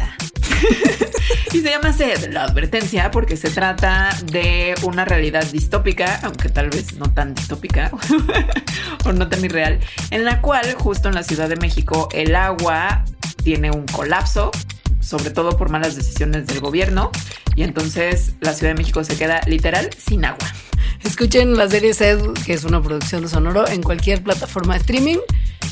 [1.54, 6.70] y se llama SED, la advertencia, porque se trata de una realidad distópica, aunque tal
[6.70, 7.90] vez no tan distópica
[9.06, 9.80] o no tan irreal,
[10.12, 13.06] en la cual justo en la Ciudad de México el agua
[13.42, 14.52] tiene un colapso,
[15.00, 17.12] sobre todo por malas decisiones del gobierno,
[17.56, 20.48] y entonces la Ciudad de México se queda literal sin agua.
[21.04, 25.18] Escuchen la serie SED, que es una producción de Sonoro, en cualquier plataforma de streaming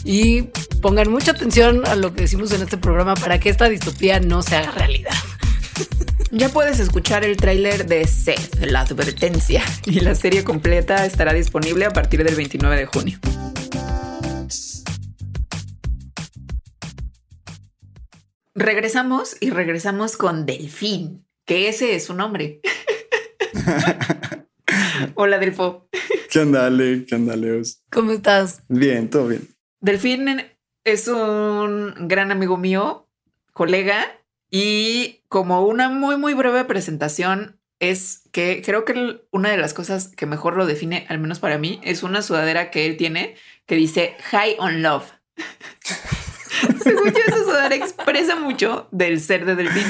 [0.04, 0.44] y
[0.82, 4.42] pongan mucha atención a lo que decimos en este programa para que esta distopía no
[4.42, 5.12] se haga realidad.
[6.32, 11.86] Ya puedes escuchar el tráiler de Seth, la advertencia, y la serie completa estará disponible
[11.86, 13.20] a partir del 29 de junio.
[18.58, 22.62] Regresamos y regresamos con Delfín, que ese es su nombre.
[25.16, 25.90] Hola, Delfo.
[26.32, 27.04] ¿Qué onda, Ale?
[27.06, 27.84] ¿Qué onda, Leos?
[27.92, 28.64] ¿Cómo estás?
[28.70, 29.46] Bien, todo bien.
[29.82, 30.42] Delfín
[30.86, 33.10] es un gran amigo mío,
[33.52, 39.74] colega, y como una muy, muy breve presentación, es que creo que una de las
[39.74, 43.36] cosas que mejor lo define, al menos para mí, es una sudadera que él tiene
[43.66, 45.12] que dice High on Love.
[46.84, 49.86] Según yo, esa sudadera expresa mucho del ser de Delfín.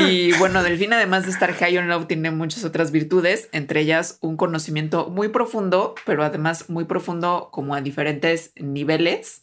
[0.00, 4.18] Y bueno, Delfín, además de estar high on love, tiene muchas otras virtudes, entre ellas
[4.20, 9.42] un conocimiento muy profundo, pero además muy profundo como a diferentes niveles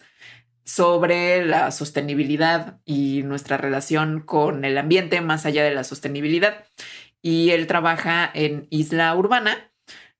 [0.66, 6.66] sobre la sostenibilidad y nuestra relación con el ambiente más allá de la sostenibilidad.
[7.22, 9.72] Y él trabaja en Isla Urbana.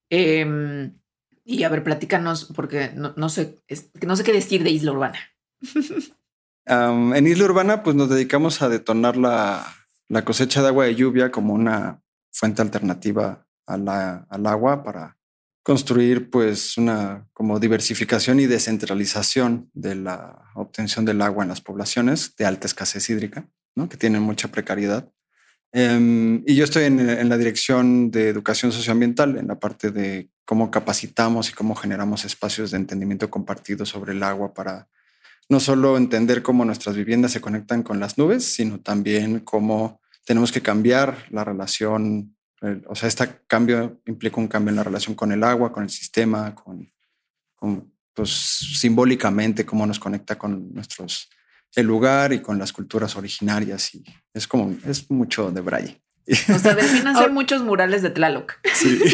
[0.10, 0.98] Em,
[1.46, 3.58] y a ver, platícanos, porque no, sé,
[4.06, 5.20] no sé qué decir de Isla Urbana.
[6.66, 9.66] en Isla Urbana, pues nos dedicamos a detonar la,
[10.10, 12.02] la cosecha de agua de lluvia como una
[12.32, 15.18] fuente alternativa al agua para
[15.64, 22.36] construir pues una como diversificación y descentralización de la obtención del agua en las poblaciones
[22.36, 23.88] de alta escasez hídrica, ¿no?
[23.88, 25.10] que tienen mucha precariedad.
[25.72, 30.30] Em, y yo estoy en, en, la dirección de educación socioambiental, en la parte de
[30.46, 34.88] cómo capacitamos y cómo generamos espacios de entendimiento compartido sobre el agua para
[35.50, 40.52] no solo entender cómo nuestras viviendas se conectan con las nubes, sino también cómo tenemos
[40.52, 42.36] que cambiar la relación,
[42.88, 45.90] o sea, este cambio implica un cambio en la relación con el agua, con el
[45.90, 46.92] sistema, con,
[48.14, 51.30] pues simbólicamente cómo nos conecta con nuestros,
[51.76, 56.02] el lugar y con las culturas originarias y es como, es mucho de Braille.
[56.54, 58.54] O sea, definen hacer muchos murales de Tlaloc.
[58.74, 59.00] Sí.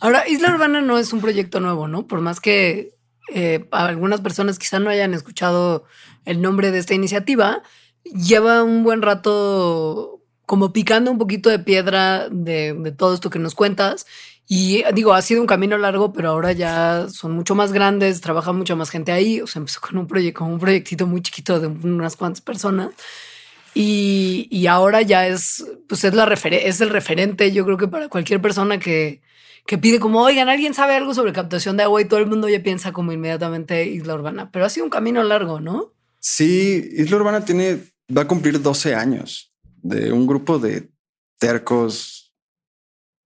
[0.00, 2.06] Ahora, Isla Urbana no es un proyecto nuevo, ¿no?
[2.06, 2.97] Por más que
[3.34, 5.84] eh, algunas personas quizá no hayan escuchado
[6.24, 7.62] el nombre de esta iniciativa,
[8.04, 13.54] lleva un buen rato como picando un poquito de piedra de, todo esto que nos
[13.54, 14.06] cuentas.
[14.50, 18.52] Y digo, ha sido un camino largo, pero ahora ya son mucho más grandes, trabaja
[18.52, 19.42] mucha más gente ahí.
[19.42, 22.90] O sea, empezó con un proyecto, un proyectito muy chiquito de unas cuantas personas.
[23.74, 28.08] Y, y ahora ya es, pues es la es el referente, yo creo que para
[28.08, 29.20] cualquier persona que,
[29.68, 32.48] que pide como, oigan, alguien sabe algo sobre captación de agua y todo el mundo
[32.48, 34.50] ya piensa como inmediatamente Isla Urbana.
[34.50, 35.92] Pero ha sido un camino largo, ¿no?
[36.20, 37.78] Sí, Isla Urbana tiene
[38.16, 39.52] va a cumplir 12 años
[39.82, 40.88] de un grupo de
[41.38, 42.34] tercos,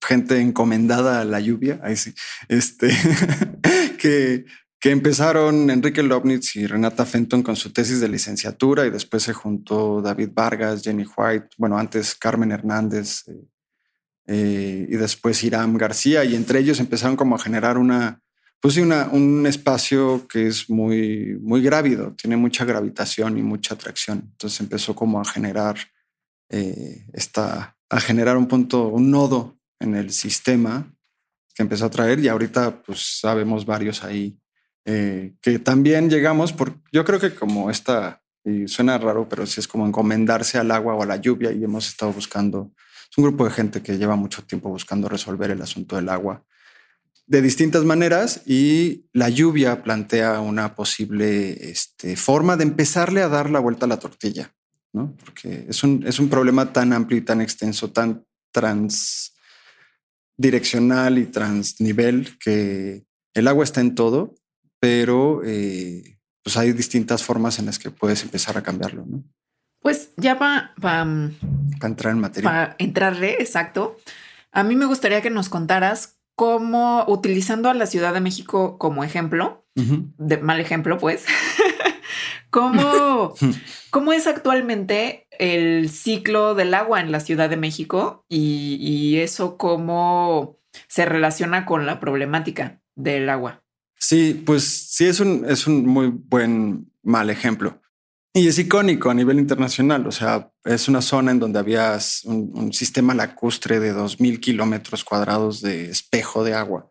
[0.03, 2.13] gente encomendada a la lluvia, ahí sí,
[2.49, 2.89] este,
[4.01, 4.45] que,
[4.81, 9.33] que empezaron Enrique Lobnitz y Renata Fenton con su tesis de licenciatura y después se
[9.33, 13.47] juntó David Vargas, Jenny White, bueno, antes Carmen Hernández eh,
[14.27, 18.21] eh, y después Iram García y entre ellos empezaron como a generar una,
[18.61, 24.29] pues sí, un espacio que es muy, muy grávido, tiene mucha gravitación y mucha atracción.
[24.33, 25.77] Entonces empezó como a generar
[26.51, 30.95] eh, esta, a generar un punto, un nodo en el sistema
[31.55, 34.39] que empezó a traer y ahorita pues sabemos varios ahí
[34.85, 39.61] eh, que también llegamos por, yo creo que como esta, y suena raro, pero sí
[39.61, 42.73] es como encomendarse al agua o a la lluvia y hemos estado buscando,
[43.13, 46.43] es un grupo de gente que lleva mucho tiempo buscando resolver el asunto del agua
[47.27, 53.51] de distintas maneras y la lluvia plantea una posible este, forma de empezarle a dar
[53.51, 54.55] la vuelta a la tortilla,
[54.93, 55.15] ¿no?
[55.23, 62.37] Porque es un, es un problema tan amplio y tan extenso, tan transdireccional y transnivel
[62.39, 63.05] que
[63.35, 64.35] el agua está en todo,
[64.81, 69.23] pero eh, pues hay distintas formas en las que puedes empezar a cambiarlo, ¿no?
[69.83, 71.11] Pues ya para
[71.83, 72.49] entrar en materia.
[72.49, 73.97] Para entrarle, exacto.
[74.53, 79.05] A mí me gustaría que nos contaras cómo, utilizando a la Ciudad de México como
[79.05, 81.25] ejemplo, de mal ejemplo, pues,
[82.51, 83.35] cómo,
[83.91, 90.59] cómo es actualmente el ciclo del agua en la Ciudad de México y, eso cómo
[90.89, 93.63] se relaciona con la problemática del agua.
[93.99, 97.82] Sí, pues sí, es un, es un muy buen mal ejemplo.
[98.35, 102.73] Y es icónico a nivel internacional, o sea, es una zona en donde había un,
[102.73, 106.89] sistema lacustre de 2.000 kilómetros cuadrados de espejo de agua.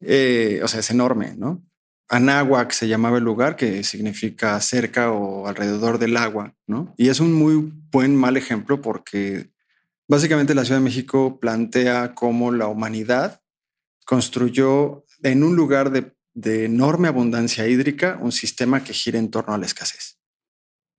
[0.00, 1.62] Eh, o sea, es enorme, ¿no?
[2.08, 6.92] Anáhuac se llamaba el lugar, que significa cerca o alrededor del agua, ¿no?
[6.98, 9.52] Y es un muy buen mal ejemplo porque
[10.08, 13.40] básicamente la Ciudad de México plantea cómo la humanidad
[14.04, 19.54] construyó en un lugar de, de enorme abundancia hídrica un sistema que gira en torno
[19.54, 20.21] a la escasez.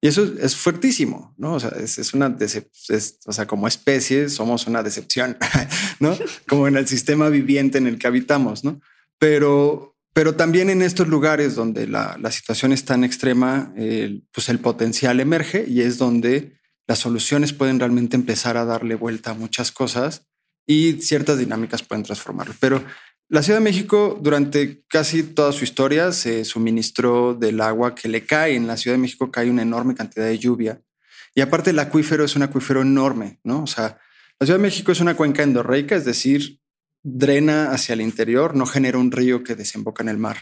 [0.03, 1.53] Y eso es fuertísimo, ¿no?
[1.53, 5.37] O sea, es, una decepción, o sea, como especie somos una decepción,
[6.01, 6.17] ¿no?
[6.45, 8.81] Como en el sistema viviente en el que habitamos, ¿no?
[9.17, 13.73] Pero, pero también en estos lugares donde la, situación es tan extrema,
[14.33, 19.31] pues el potencial emerge y es donde las soluciones pueden realmente empezar a darle vuelta
[19.31, 20.27] a muchas cosas
[20.67, 22.53] y ciertas dinámicas pueden transformarlo.
[22.59, 22.83] Pero
[23.33, 28.27] la Ciudad de México durante casi toda su historia se suministró del agua que le
[28.27, 28.55] cae.
[28.55, 30.83] En la Ciudad de México cae una enorme cantidad de lluvia.
[31.33, 33.63] Y aparte el acuífero es un acuífero enorme, ¿no?
[33.63, 33.97] O sea,
[34.39, 36.59] la Ciudad de México es una cuenca endorreica, es decir,
[37.01, 40.37] drena hacia el interior, no genera un río que desemboca en el mar.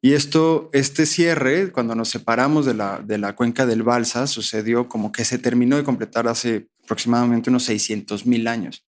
[0.00, 4.88] Y esto, este cierre, cuando nos separamos de la, de la cuenca del Balsa, sucedió
[4.88, 8.86] como que se terminó de completar hace aproximadamente unos 600 mil años.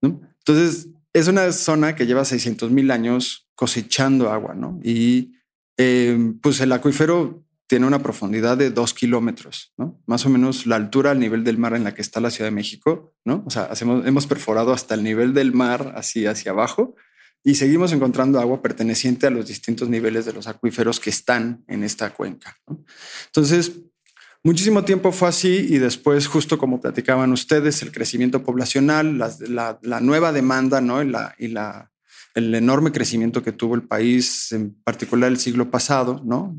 [0.00, 4.78] Entonces, es una zona que lleva 600 mil años cosechando agua, ¿no?
[4.82, 5.32] Y
[5.76, 10.02] eh, pues el acuífero tiene una profundidad de dos kilómetros, ¿no?
[10.06, 12.48] Más o menos la altura al nivel del mar en la que está la Ciudad
[12.50, 13.44] de México, ¿no?
[13.46, 16.96] O sea, hacemos, hemos perforado hasta el nivel del mar, así hacia abajo,
[17.42, 21.84] y seguimos encontrando agua perteneciente a los distintos niveles de los acuíferos que están en
[21.84, 22.58] esta cuenca.
[23.26, 23.72] Entonces,
[24.42, 30.32] Muchísimo tiempo fue así y después, justo como platicaban ustedes, el crecimiento poblacional, la, nueva
[30.32, 31.02] demanda ¿no?
[31.02, 31.90] y, la,
[32.34, 36.56] el enorme crecimiento que tuvo el país, en particular el siglo pasado, ¿no?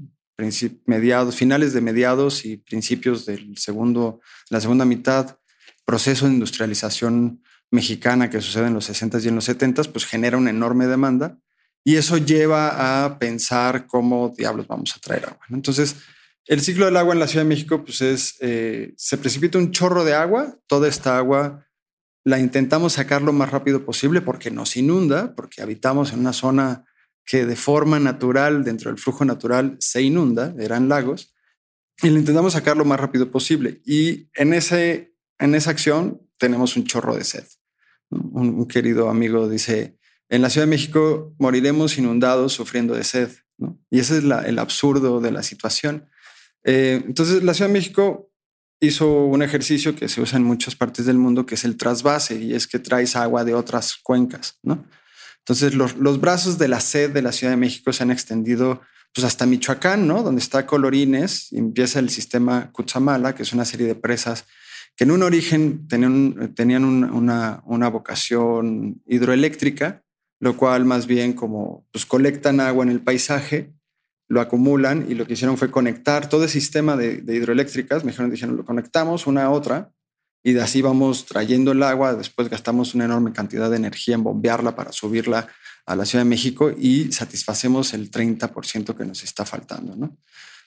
[0.86, 5.38] mediados, finales de mediados y principios del segundo, la segunda mitad,
[5.86, 10.38] proceso de industrialización mexicana que sucede en los 60 y en los 70, pues genera
[10.38, 11.38] una enorme demanda
[11.84, 15.46] y eso lleva a pensar cómo diablos vamos a traer agua.
[15.50, 15.96] Entonces,
[16.48, 19.72] el ciclo del agua en la Ciudad de México, pues es, eh, se precipita un
[19.72, 21.66] chorro de agua, toda esta agua
[22.24, 26.86] la intentamos sacar lo más rápido posible porque nos inunda, porque habitamos en una zona
[27.26, 31.34] que de forma natural, dentro del flujo natural, se inunda, eran lagos,
[32.02, 33.82] y la intentamos sacar lo más rápido posible.
[33.86, 37.46] Y en, ese, en esa acción tenemos un chorro de sed.
[38.10, 39.98] Un, querido amigo dice,
[40.30, 43.32] en la Ciudad de México moriremos inundados sufriendo de sed.
[43.90, 46.10] Y ese es el absurdo de la situación.
[46.64, 48.32] Eh, entonces, la Ciudad de México
[48.80, 52.42] hizo un ejercicio que se usa en muchas partes del mundo, que es el trasvase,
[52.42, 54.84] y es que traes agua de otras cuencas, ¿no?
[55.40, 58.82] Entonces, los, brazos de la sed de la Ciudad de México se han extendido
[59.14, 60.24] pues hasta Michoacán, ¿no?
[60.24, 64.46] Donde está Colorines, empieza el sistema Cutzamala, que es una serie de presas
[64.96, 70.04] que en un origen tenían, tenían una, una, vocación hidroeléctrica,
[70.40, 73.74] lo cual más bien como pues colectan agua en el paisaje
[74.32, 78.06] lo acumulan y lo que hicieron fue conectar todo el sistema de, hidroeléctricas.
[78.06, 79.92] Me dijeron, dijeron, lo conectamos una a otra
[80.42, 82.16] y de así vamos trayendo el agua.
[82.16, 85.50] Después gastamos una enorme cantidad de energía en bombearla para subirla
[85.86, 89.98] a la Ciudad de México y satisfacemos el 30% que nos está faltando.
[89.98, 90.18] ¿no?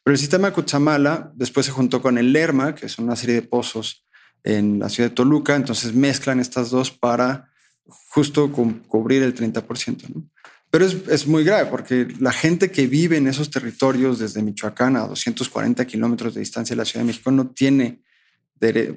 [0.03, 3.43] Pero el sistema Cuchamala después se juntó con el Lerma, que es una serie de
[3.43, 4.05] pozos
[4.43, 5.57] en la ciudad de Toluca.
[5.57, 7.49] Entonces mezclan estas dos para
[7.87, 10.15] justo cubrir el 30%.
[10.15, 10.29] ¿no?
[10.75, 15.07] Pero es, muy grave porque la gente que vive en esos territorios desde Michoacán a
[15.07, 18.03] 240 kilómetros de distancia de la Ciudad de México no tiene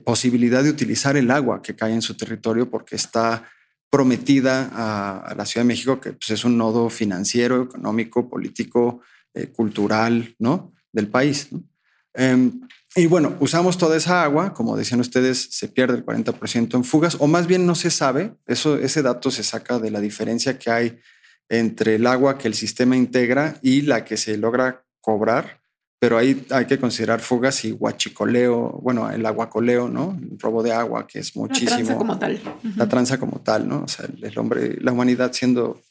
[0.03, 3.47] posibilidad de utilizar el agua que cae en su territorio porque está
[3.91, 9.01] prometida a, la Ciudad de México, que pues, es un nodo financiero, económico, político,
[9.35, 10.73] eh, cultural, ¿no?
[10.91, 11.49] Del país.
[12.15, 12.59] Em,
[12.95, 17.17] y bueno, usamos toda esa agua, como decían ustedes, se pierde el 40% en fugas,
[17.19, 20.71] o más bien no se sabe, eso, ese dato se saca de la diferencia que
[20.71, 20.99] hay
[21.49, 25.61] entre el agua que el sistema integra y la que se logra cobrar,
[25.99, 30.17] pero ahí hay que considerar fugas y guachicoleo, bueno, el aguacoleo, ¿no?
[30.21, 31.69] El robo de agua, que es muchísimo.
[31.71, 32.41] La tranza como tal.
[32.75, 33.83] La tranza como tal, ¿no?
[33.83, 35.81] O sea, el, hombre, la humanidad siendo,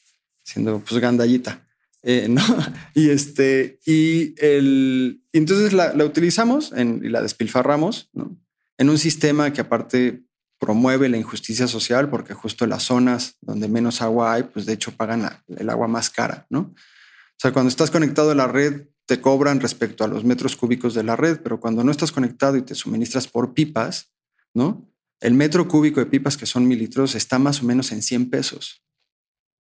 [0.44, 1.66] siendo pues gandallita.
[2.02, 2.42] Eh, ¿no?
[2.94, 8.36] Y este, y el, entonces la, utilizamos y la despilfarramos, ¿no?
[8.78, 10.26] En un sistema que aparte
[10.66, 14.90] promueve la injusticia social porque justo las zonas donde menos agua hay, pues de hecho
[14.90, 16.58] pagan el agua más cara, ¿no?
[16.58, 20.92] O sea, cuando estás conectado a la red, te cobran respecto a los metros cúbicos
[20.92, 24.12] de la red, pero cuando no estás conectado y te suministras por pipas,
[24.54, 24.90] ¿no?
[25.20, 28.28] El metro cúbico de pipas, que son mil litros, está más o menos en 100
[28.28, 28.82] pesos,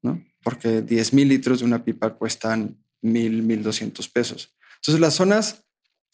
[0.02, 0.20] ¿no?
[0.42, 4.56] Porque 10 mil litros de una pipa cuestan mil, mil doscientos pesos.
[4.78, 5.65] Entonces, las zonas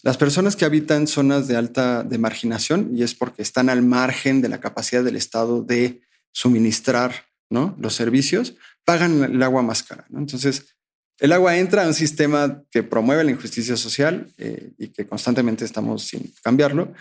[0.02, 4.42] Las personas que habitan zonas de alta de marginación, y es porque están al margen
[4.42, 10.06] de la capacidad del Estado de suministrar los servicios, pagan el agua más cara.
[10.16, 10.74] Entonces,
[11.18, 15.64] el agua entra a un sistema que promueve la injusticia social eh, y que constantemente
[15.64, 16.92] estamos sin cambiarlo.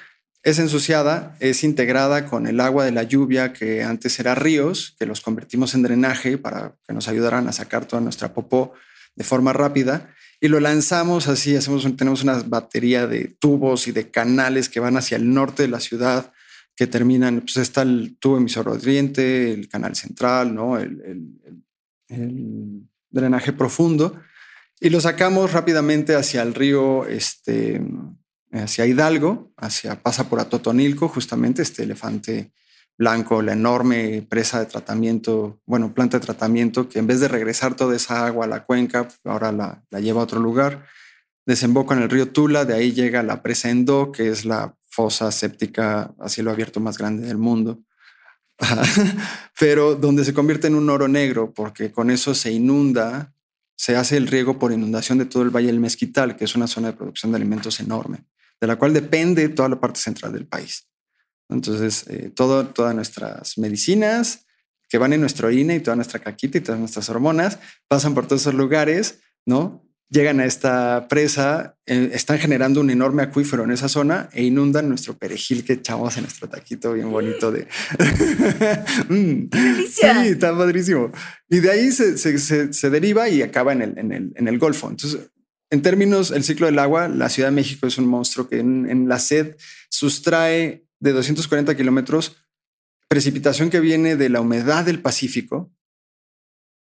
[0.44, 5.06] Es ensuciada, es integrada con el agua de la lluvia que antes era ríos, que
[5.06, 8.74] los convertimos en drenaje para que nos ayudaran a sacar toda nuestra popó
[9.16, 14.10] de forma rápida y lo lanzamos así, hacemos, tenemos una batería de tubos y de
[14.10, 16.34] canales que van hacia el norte de la ciudad,
[16.76, 20.80] que terminan, pues está el tubo emisor oriente, el canal central, ¿no?
[20.80, 21.38] el,
[23.12, 24.20] drenaje profundo,
[24.80, 27.82] y lo sacamos rápidamente hacia el río, este,
[28.52, 32.52] hacia Hidalgo, hacia, pasa por Atotonilco, justamente este elefante
[33.02, 37.76] blanco, la enorme presa de tratamiento, bueno, planta de tratamiento, que en vez de regresar
[37.76, 40.86] toda esa agua a la cuenca, ahora la, lleva a otro lugar.
[41.48, 45.32] Desemboca en el río Tula, de ahí llega la presa Endo, que es la fosa
[45.32, 47.80] séptica a cielo abierto más grande del mundo.
[49.60, 53.34] Pero donde se convierte en un oro negro, porque con eso se inunda,
[53.76, 56.68] se hace el riego por inundación de todo el Valle del Mezquital, que es una
[56.68, 58.26] zona de producción de alimentos enorme,
[58.60, 60.91] de la cual depende toda la parte central del país.
[61.52, 64.46] Entonces, eh, todo, todas nuestras medicinas
[64.92, 68.28] que van en nuestra orina y toda nuestra caquita y todas nuestras hormonas pasan por
[68.28, 69.88] todos esos lugares, ¿no?
[70.10, 74.90] Llegan a esta presa, eh, están generando un enorme acuífero en esa zona e inundan
[74.90, 77.68] nuestro perejil que echamos en nuestro taquito bien bonito de...
[79.08, 80.22] mm, delicia!
[80.22, 81.10] Sí, está padrísimo.
[81.48, 84.60] Y de ahí se, se, se, deriva y acaba en el, en, el, en el
[84.60, 84.90] Golfo.
[84.90, 85.32] Entonces,
[85.70, 88.90] en términos el ciclo del agua, la Ciudad de México es un monstruo que en,
[88.90, 89.56] en la sed
[89.90, 92.38] sustrae de 240 kilómetros,
[93.10, 95.74] precipitación que viene de la humedad del Pacífico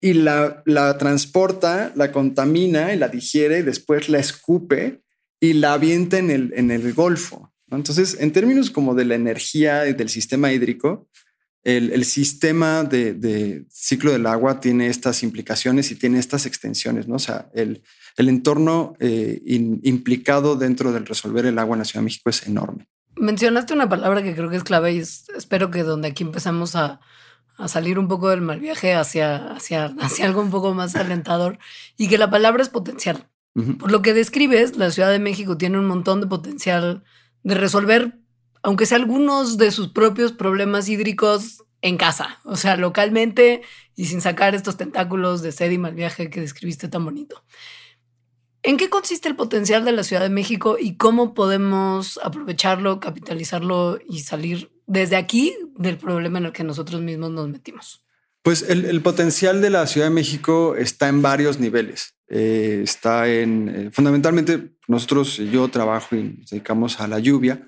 [0.01, 5.03] y la, la transporta, la contamina y la digiere y después la escupe
[5.39, 7.53] y la avienta en el, en el Golfo.
[7.69, 11.07] Entonces, en términos como de la energía y del sistema hídrico,
[11.63, 17.15] el, sistema de, ciclo del agua tiene estas implicaciones y tiene estas extensiones, ¿no?
[17.15, 17.83] O sea, el,
[18.15, 22.47] el entorno eh, implicado dentro del resolver el agua en la Ciudad de México es
[22.47, 22.87] enorme.
[23.19, 26.99] Mencionaste una palabra que creo que es clave y espero que donde aquí empezamos a,
[27.65, 31.57] salir un poco del mal viaje hacia, hacia, hacia algo un poco más alentador
[31.97, 33.27] y que la palabra es potencial.
[33.79, 37.03] Por lo que describes, la Ciudad de México tiene un montón de potencial
[37.41, 38.19] de resolver,
[38.61, 43.63] aunque sea algunos de sus propios problemas hídricos en casa, o sea, localmente
[43.95, 47.43] y sin sacar estos tentáculos de sed y mal viaje que describiste tan bonito.
[48.67, 53.97] ¿En qué consiste el potencial de la Ciudad de México y cómo podemos aprovecharlo, capitalizarlo
[54.05, 58.03] y salir desde aquí del problema en el que nosotros mismos nos metimos?
[58.41, 62.15] Pues el, potencial de la Ciudad de México está en varios niveles.
[62.27, 67.65] Eh, está en, eh, fundamentalmente, nosotros, yo trabajo y nos dedicamos a la lluvia.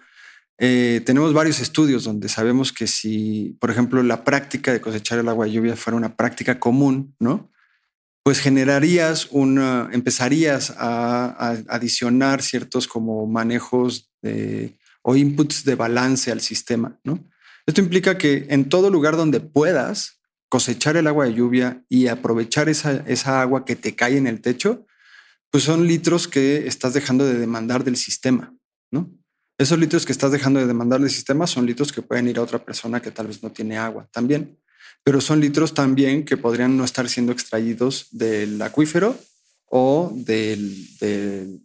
[0.57, 5.29] Eh, tenemos varios estudios donde sabemos que si, por ejemplo, la práctica de cosechar el
[5.29, 7.49] agua de lluvia fuera una práctica común, ¿no?
[8.29, 14.11] Pues generarías una, empezarías a, adicionar ciertos como manejos
[15.01, 17.27] o inputs de balance al sistema, ¿no?
[17.65, 22.69] Esto implica que en todo lugar donde puedas cosechar el agua de lluvia y aprovechar
[22.69, 24.85] esa, esa agua que te cae en el techo,
[25.49, 28.55] pues son litros que estás dejando de demandar del sistema,
[28.91, 29.09] ¿no?
[29.57, 32.43] Esos litros que estás dejando de demandar del sistema son litros que pueden ir a
[32.43, 34.59] otra persona que tal vez no tiene agua también
[35.03, 39.17] pero son litros también que podrían no estar siendo extraídos del acuífero
[39.65, 41.59] o de,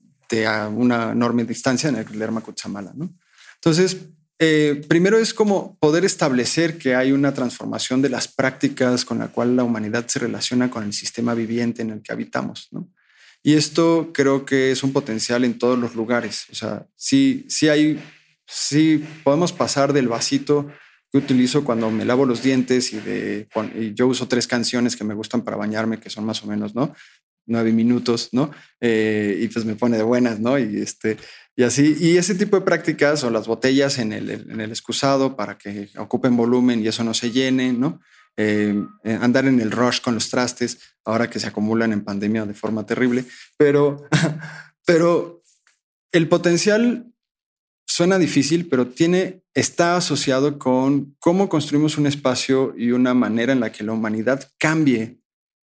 [0.46, 2.92] a una enorme distancia en el Lerma Cuchamala.
[2.94, 3.14] ¿no?
[3.56, 3.96] Entonces,
[4.38, 9.28] eh, primero es como poder establecer que hay una transformación de las prácticas con la
[9.28, 12.68] cual la humanidad se relaciona con el sistema viviente en el que habitamos.
[12.72, 12.88] ¿no?
[13.42, 16.46] Y esto creo que es un potencial en todos los lugares.
[16.50, 18.02] O sea, sí, sí hay,
[18.46, 20.68] sí podemos pasar del vasito
[21.18, 23.48] utilizo cuando me lavo los dientes y, de,
[23.94, 26.94] yo uso tres canciones que me gustan para bañarme, que son más o menos, ¿no?
[27.46, 28.50] Nueve minutos, ¿no?
[28.80, 30.58] Eh, y pues me pone de buenas, ¿no?
[30.58, 31.16] Y, este,
[31.56, 35.36] y así, y ese tipo de prácticas o las botellas en el, en el excusado
[35.36, 38.00] para que ocupen volumen y eso no se llene, ¿no?
[38.36, 42.44] Eh, eh, andar en el rush con los trastes, ahora que se acumulan en pandemia
[42.44, 43.24] de forma terrible,
[43.56, 44.08] pero,
[44.84, 45.42] pero
[46.10, 47.12] el potencial
[47.86, 53.60] suena difícil, pero tiene, está asociado con cómo construimos un espacio y una manera en
[53.60, 55.20] la que la humanidad cambie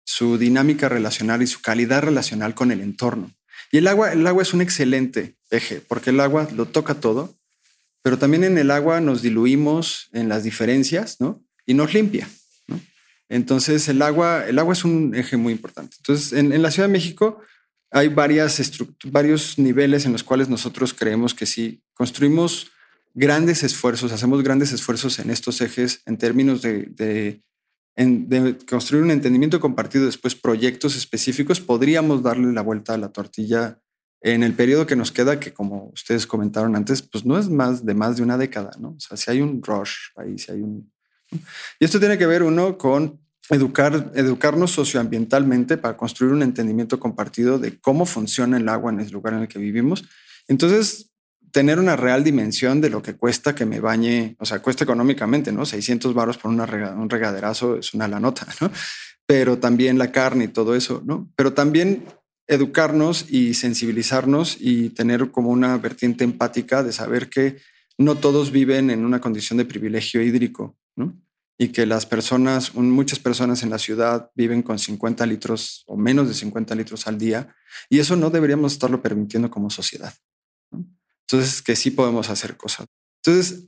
[0.04, 3.32] su dinámica relacional y su calidad relacional con el entorno.
[3.72, 7.36] Y el agua, el agua es un excelente eje, porque el agua lo toca todo,
[8.02, 11.44] pero también en el agua nos diluimos en las diferencias, ¿no?
[11.66, 12.30] Y nos limpia,
[13.28, 15.96] Entonces el agua, el agua es un eje muy importante.
[15.98, 17.42] Entonces en, en la Ciudad de México
[17.90, 18.62] hay varias
[19.06, 22.72] varios niveles en los cuales nosotros creemos que si construimos
[23.16, 27.42] grandes esfuerzos, hacemos grandes esfuerzos en estos ejes en términos de,
[28.70, 33.80] construir un entendimiento compartido, después proyectos específicos, podríamos darle la vuelta a la tortilla
[34.22, 37.86] en el periodo que nos queda, que como ustedes comentaron antes, pues no es más
[37.86, 38.90] de más de una década, ¿no?
[38.90, 40.92] O sea, si hay un rush ahí, si hay un...
[41.80, 47.60] Y esto tiene que ver uno con educar, educarnos socioambientalmente para construir un entendimiento compartido
[47.60, 50.04] de cómo funciona el agua en el lugar en el que vivimos.
[50.48, 51.15] Entonces,
[51.56, 55.54] tener una real dimensión de lo que cuesta que me bañe, o sea, cuesta económicamente,
[55.54, 55.66] ¿no?
[55.66, 58.70] 600 baros por un regaderazo es una la nota, ¿no?
[59.26, 61.32] Pero también la carne y todo eso, ¿no?
[61.38, 62.04] Pero también
[62.46, 67.56] educarnos y sensibilizarnos y tener como una vertiente empática de saber que
[67.98, 71.16] no todos viven en una condición de privilegio hídrico, ¿no?
[71.58, 76.28] y que las personas, muchas personas en la ciudad viven con 50 litros o menos
[76.28, 77.56] de 50 litros al día
[77.90, 80.14] y eso no deberíamos estarlo permitiendo como sociedad.
[81.30, 82.88] Entonces, que sí podemos hacer cosas.
[83.24, 83.64] Entonces,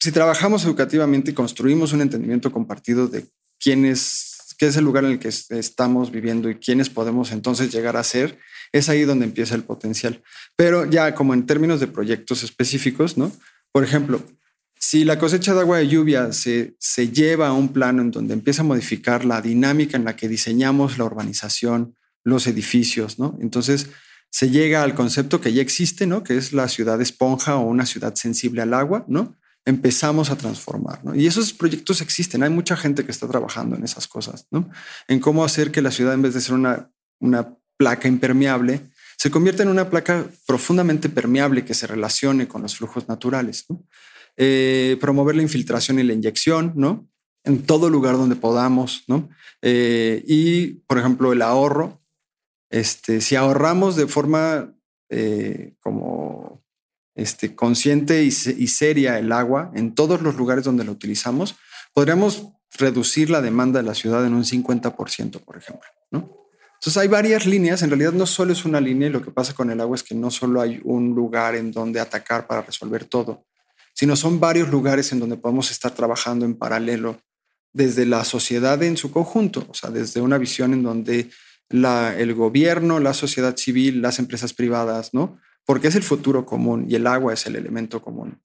[0.00, 3.26] si trabajamos educativamente y construimos un entendimiento compartido de
[3.58, 7.72] quién es, qué es el lugar en el que estamos viviendo y quiénes podemos entonces
[7.72, 8.38] llegar a ser,
[8.72, 10.22] es ahí donde empieza el potencial.
[10.56, 13.32] Pero ya como en términos de proyectos específicos, ¿no?
[13.72, 14.22] Por ejemplo,
[14.78, 18.34] si la cosecha de agua de lluvia se, se lleva a un plano en donde
[18.34, 21.94] empieza a modificar la dinámica en la que diseñamos la urbanización,
[22.24, 23.38] los edificios, ¿no?
[23.40, 23.88] Entonces
[24.34, 26.24] se llega al concepto que ya existe, ¿no?
[26.24, 29.36] Que es la ciudad esponja o una ciudad sensible al agua, ¿no?
[29.64, 31.14] Empezamos a transformar, ¿no?
[31.14, 32.42] Y esos proyectos existen.
[32.42, 34.68] Hay mucha gente que está trabajando en esas cosas, ¿no?
[35.06, 38.80] En cómo hacer que la ciudad, en vez de ser una, una placa impermeable,
[39.16, 43.84] se convierta en una placa profundamente permeable que se relacione con los flujos naturales, ¿no?
[44.36, 47.08] Eh, promover la infiltración y la inyección, ¿no?
[47.44, 49.28] En todo lugar donde podamos, ¿no?
[49.62, 52.03] Eh, y, por ejemplo, el ahorro.
[52.74, 54.74] Este, si ahorramos de forma
[55.08, 56.60] eh, como
[57.14, 61.54] este, consciente y, y, seria el agua en todos los lugares donde lo utilizamos,
[61.92, 66.36] podríamos reducir la demanda de la ciudad en un 50%, por ejemplo, ¿no?
[66.74, 69.54] Entonces hay varias líneas, en realidad no solo es una línea y lo que pasa
[69.54, 73.04] con el agua es que no solo hay un lugar en donde atacar para resolver
[73.04, 73.46] todo,
[73.92, 77.20] sino son varios lugares en donde podemos estar trabajando en paralelo
[77.72, 81.30] desde la sociedad en su conjunto, o sea, desde una visión en donde
[81.74, 85.38] el gobierno, la sociedad civil, las empresas privadas, ¿no?
[85.64, 88.38] Porque es el futuro común y el agua es el elemento común.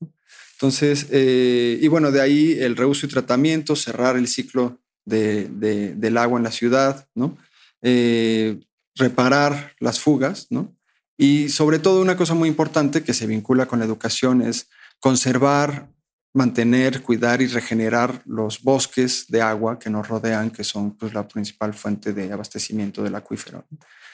[0.54, 5.48] Entonces, eh, y bueno, de ahí el reuso y tratamiento, cerrar el ciclo de,
[5.96, 7.38] del agua en la ciudad, ¿no?
[7.82, 8.60] Eh,
[8.96, 10.76] reparar las fugas, ¿no?
[11.18, 14.70] Y sobre todo una cosa muy importante que se vincula con la educación es
[15.00, 15.90] conservar,
[16.34, 21.28] mantener, cuidar y regenerar los bosques de agua que nos rodean, que son pues, la
[21.28, 23.66] principal fuente de abastecimiento del acuífero.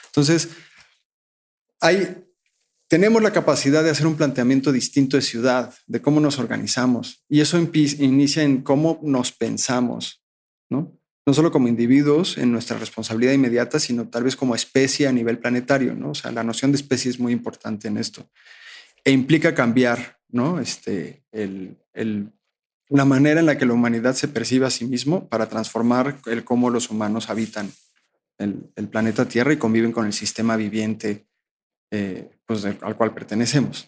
[0.07, 0.49] Entonces,
[1.81, 2.25] hay,
[2.87, 7.41] tenemos la capacidad de hacer un planteamiento distinto de ciudad, de cómo nos organizamos, y
[7.41, 10.23] eso inicia en cómo nos pensamos,
[10.69, 10.97] ¿no?
[11.27, 15.39] No solo como individuos en nuestra responsabilidad inmediata, sino tal vez como especie a nivel
[15.39, 16.11] planetario, ¿no?
[16.11, 18.29] O sea, la noción de especie es muy importante en esto.
[19.03, 20.59] E implica cambiar ¿no?
[20.59, 25.47] Este, el, la manera en la que la humanidad se percibe a sí mismo para
[25.47, 27.71] transformar el cómo los humanos habitan
[28.37, 31.25] el, planeta Tierra y conviven con el sistema viviente
[31.91, 33.87] eh, pues, al cual pertenecemos.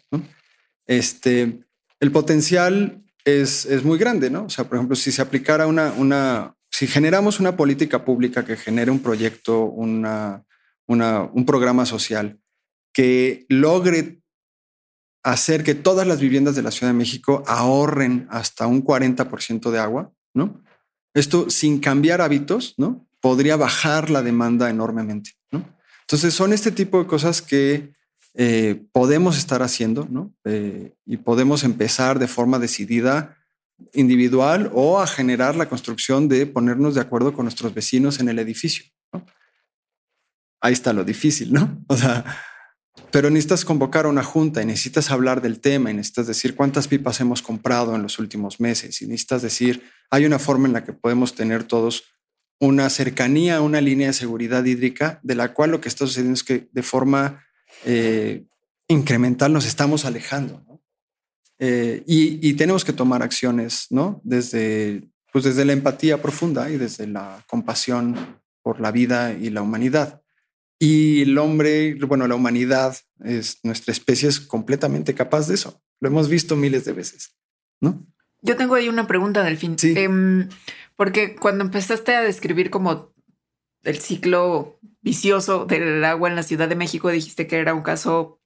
[0.85, 1.59] Este,
[1.99, 4.45] el potencial es, es, muy grande, ¿no?
[4.45, 8.55] O sea, por ejemplo, si se aplicara una, una, si generamos una política pública que
[8.55, 10.45] genere un proyecto, una,
[10.85, 12.39] una, un programa social
[12.93, 14.21] que logre
[15.31, 19.79] hacer que todas las viviendas de la Ciudad de México ahorren hasta un 40% de
[19.79, 20.63] agua, ¿no?
[21.13, 23.05] Esto sin cambiar hábitos, ¿no?
[23.19, 25.67] Podría bajar la demanda enormemente, ¿no?
[26.01, 27.91] Entonces son este tipo de cosas que
[28.35, 30.33] eh, podemos estar haciendo, ¿no?
[30.45, 33.35] Eh, y podemos empezar de forma decidida
[33.93, 38.39] individual o a generar la construcción de ponernos de acuerdo con nuestros vecinos en el
[38.39, 38.85] edificio.
[40.61, 41.83] Ahí está lo difícil, ¿no?
[41.89, 42.23] O sea,
[43.11, 46.87] pero necesitas convocar a una junta y necesitas hablar del tema y necesitas decir cuántas
[46.87, 50.83] pipas hemos comprado en los últimos meses y necesitas decir, hay una forma en la
[50.83, 52.03] que podemos tener todos
[52.59, 56.43] una cercanía una línea de seguridad hídrica de la cual lo que está sucediendo es
[56.43, 57.45] que de forma
[57.85, 58.45] eh,
[58.87, 60.63] incremental nos estamos alejando.
[61.59, 64.21] Eh, y, tenemos que tomar acciones, ¿no?
[64.23, 64.51] Pues
[65.43, 70.21] desde la empatía profunda y desde la compasión por la vida y la humanidad.
[70.79, 75.81] Y el hombre, bueno, la humanidad, es, nuestra especie es completamente capaz de eso.
[75.99, 77.35] Lo hemos visto miles de veces,
[77.81, 78.05] ¿no?
[78.41, 79.79] Yo tengo ahí una pregunta, Delfín.
[79.79, 79.93] Sí.
[79.97, 80.49] Em,
[80.95, 83.13] porque cuando empezaste a describir como
[83.83, 88.39] el ciclo vicioso del agua en la Ciudad de México, dijiste que era un caso,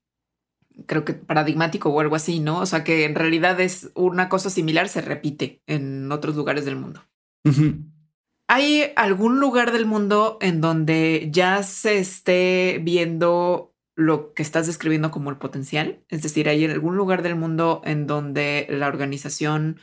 [0.86, 2.60] creo que paradigmático o algo así, ¿no?
[2.60, 6.78] O sea, que en realidad es una cosa similar, se repite en otros lugares del
[6.78, 7.04] mundo.
[8.54, 15.10] ¿Hay algún lugar del mundo en donde ya se esté viendo lo que estás describiendo
[15.10, 16.04] como el potencial?
[16.10, 19.80] Es decir, ¿hay algún lugar del mundo en donde la organización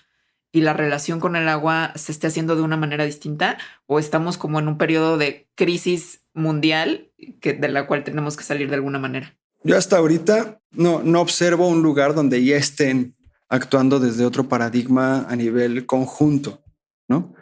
[0.52, 3.56] y la relación con el agua se esté haciendo de una manera distinta
[3.86, 7.10] o estamos como en un periodo de crisis mundial
[7.40, 9.34] que, de la cual tenemos que salir de alguna manera.
[9.64, 13.16] Yo hasta ahorita no, no observo un lugar donde ya estén
[13.48, 16.62] actuando desde otro paradigma a nivel conjunto,
[17.08, 17.32] ¿no?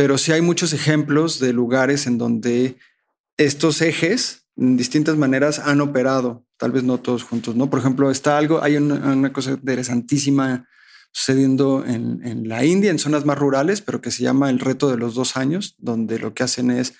[0.00, 2.78] Pero sí hay muchos ejemplos de lugares en donde
[3.36, 7.68] estos ejes en distintas maneras han operado, tal vez no todos juntos, ¿no?
[7.68, 10.66] Por ejemplo, está algo, hay una, cosa interesantísima
[11.12, 14.96] sucediendo en, la India, en zonas más rurales, pero que se llama el reto de
[14.96, 16.94] los dos años, donde lo que hacen es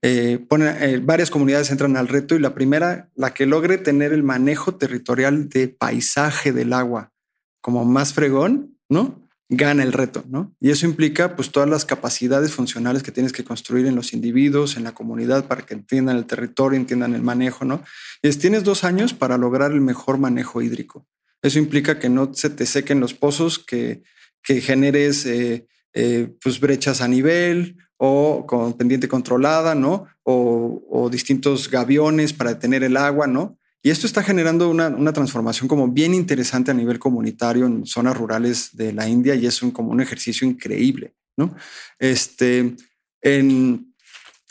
[0.00, 4.12] eh, ponen, eh, varias comunidades entran al reto y la primera, la que logre tener
[4.12, 7.12] el manejo territorial de paisaje del agua
[7.60, 9.23] como más fregón, ¿no?
[9.48, 10.54] Gana el reto, ¿no?
[10.58, 14.76] Y eso implica pues todas las capacidades funcionales que tienes que construir en los individuos,
[14.76, 17.82] en la comunidad, para que entiendan el territorio, entiendan el manejo, ¿no?
[18.22, 21.06] Y es, tienes dos años para lograr el mejor manejo hídrico.
[21.42, 24.02] Eso implica que no se te sequen los pozos, que,
[24.42, 30.06] que generes eh, eh, pues brechas a nivel o con pendiente controlada, ¿no?
[30.24, 33.58] O, distintos gaviones para detener el agua, ¿no?
[33.84, 38.16] Y esto está generando una, una, transformación como bien interesante a nivel comunitario en zonas
[38.16, 41.54] rurales de la India y es un, como un ejercicio increíble, ¿no?
[42.00, 42.74] Este,
[43.20, 43.94] en,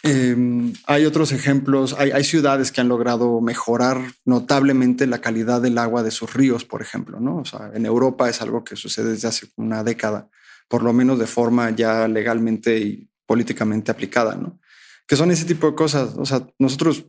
[0.06, 6.04] Em, hay otros ejemplos, hay, ciudades que han logrado mejorar notablemente la calidad del agua
[6.04, 7.38] de sus ríos, por ejemplo, ¿no?
[7.38, 10.28] O sea, en Europa es algo que sucede desde hace una década,
[10.68, 14.60] por lo menos de forma ya legalmente y políticamente aplicada, ¿no?
[15.08, 16.16] Que son ese tipo de cosas.
[16.18, 17.06] O sea, nosotros,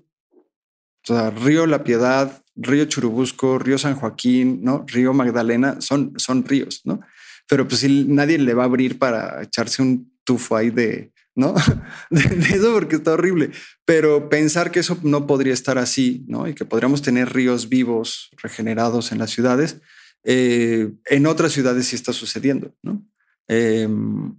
[1.08, 4.84] o Río La Piedad, Río Churubusco, Río San Joaquín, ¿no?
[4.86, 7.00] Río Magdalena, son, son ríos, ¿no?
[7.48, 11.54] Pero pues si nadie le va a abrir para echarse un tufo ahí de, ¿no?
[12.10, 13.50] De, eso porque está horrible.
[13.84, 16.48] Pero pensar que eso no podría estar así, ¿no?
[16.48, 19.80] Y que podríamos tener ríos vivos, regenerados en las ciudades,
[20.22, 23.04] eh, en otras ciudades sí está sucediendo, ¿no?
[23.46, 24.36] Em,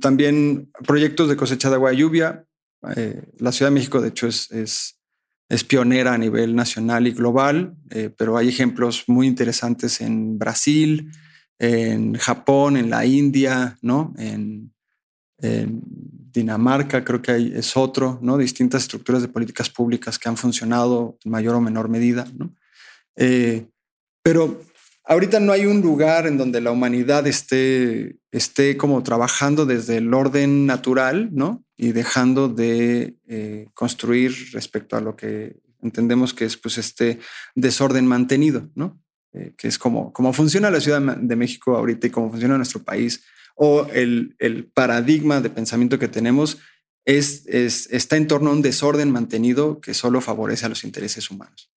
[0.00, 2.44] también proyectos de cosecha de agua y lluvia.
[2.96, 4.94] Eh, la Ciudad de México, de hecho, es, es,
[5.68, 11.12] pionera a nivel nacional y global, eh, pero hay ejemplos muy interesantes en Brasil,
[11.58, 14.12] en Japón, en la India, ¿no?
[14.18, 14.72] En,
[16.34, 18.38] Dinamarca creo que hay, es otro, ¿no?
[18.38, 22.54] Distintas estructuras de políticas públicas que han funcionado en mayor o menor medida, ¿no?
[23.14, 23.68] Eh,
[24.22, 24.62] pero
[25.04, 30.12] ahorita no hay un lugar en donde la humanidad esté, esté como trabajando desde el
[30.12, 31.64] orden natural, ¿no?
[31.76, 37.18] Y dejando de eh, construir respecto a lo que entendemos que es pues este
[37.54, 39.00] desorden mantenido, ¿no?
[39.32, 42.82] Eh, que es como, cómo funciona la Ciudad de México ahorita y cómo funciona nuestro
[42.82, 43.24] país,
[43.56, 46.58] o el, el paradigma de pensamiento que tenemos
[47.04, 51.30] es, es, está en torno a un desorden mantenido que solo favorece a los intereses
[51.30, 51.70] humanos.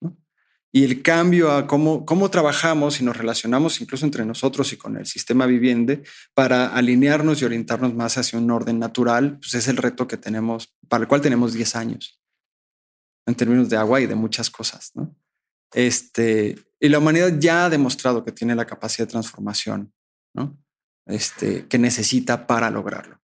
[0.77, 4.95] Y el cambio a cómo, cómo trabajamos y nos relacionamos incluso entre nosotros y con
[4.95, 6.03] el sistema viviente
[6.35, 10.77] para alinearnos y orientarnos más hacia un orden natural, pues es el reto que tenemos,
[10.87, 12.21] para el cual tenemos 10 años
[13.25, 14.91] en términos de agua y de muchas cosas.
[14.93, 15.15] ¿no?
[15.73, 19.91] Este, y la humanidad ya ha demostrado que tiene la capacidad de transformación
[20.35, 20.63] ¿no?
[21.07, 23.19] este, que necesita para lograrlo.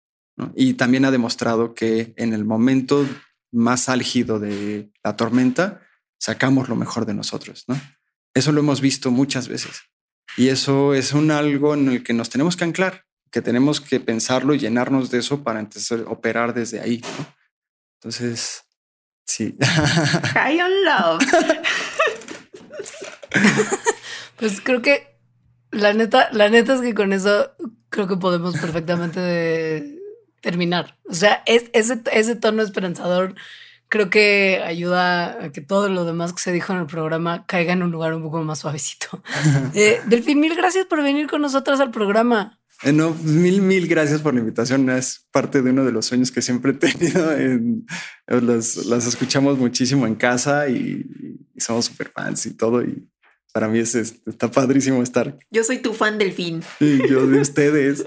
[0.54, 3.04] Y también ha demostrado que en el momento
[3.50, 5.82] más álgido de la tormenta,
[6.20, 7.64] sacamos lo mejor de nosotros.
[7.66, 7.80] ¿no?
[8.34, 9.82] Eso lo hemos visto muchas veces.
[10.36, 13.98] Y eso es un algo en el que nos tenemos que anclar, que tenemos que
[13.98, 17.02] pensarlo y llenarnos de eso para empezar a operar desde ahí.
[17.98, 18.62] Entonces,
[19.24, 19.56] sí.
[20.34, 21.26] High on love.
[24.36, 25.18] pues creo que
[25.72, 27.50] la neta, la neta es que con eso
[27.88, 29.98] creo que podemos perfectamente
[30.40, 30.98] terminar.
[31.08, 33.34] O sea, es, ese, ese tono esperanzador
[33.90, 37.72] creo que ayuda a que todo lo demás que se dijo en el programa caiga
[37.74, 39.22] en un lugar un poco más suavecito.
[39.74, 42.58] eh, Delfín, mil gracias por venir con nosotros al programa.
[42.82, 44.88] Eh, no, mil, mil gracias por la invitación.
[44.88, 47.36] Es parte de uno de los sueños que siempre he tenido.
[48.26, 51.04] las, las, escuchamos muchísimo en casa y,
[51.58, 52.82] somos super fans y todo.
[52.82, 53.06] Y
[53.52, 55.36] para mí es, está padrísimo estar.
[55.50, 56.62] Yo soy tu fan del fin.
[56.78, 58.04] Y yo de ustedes.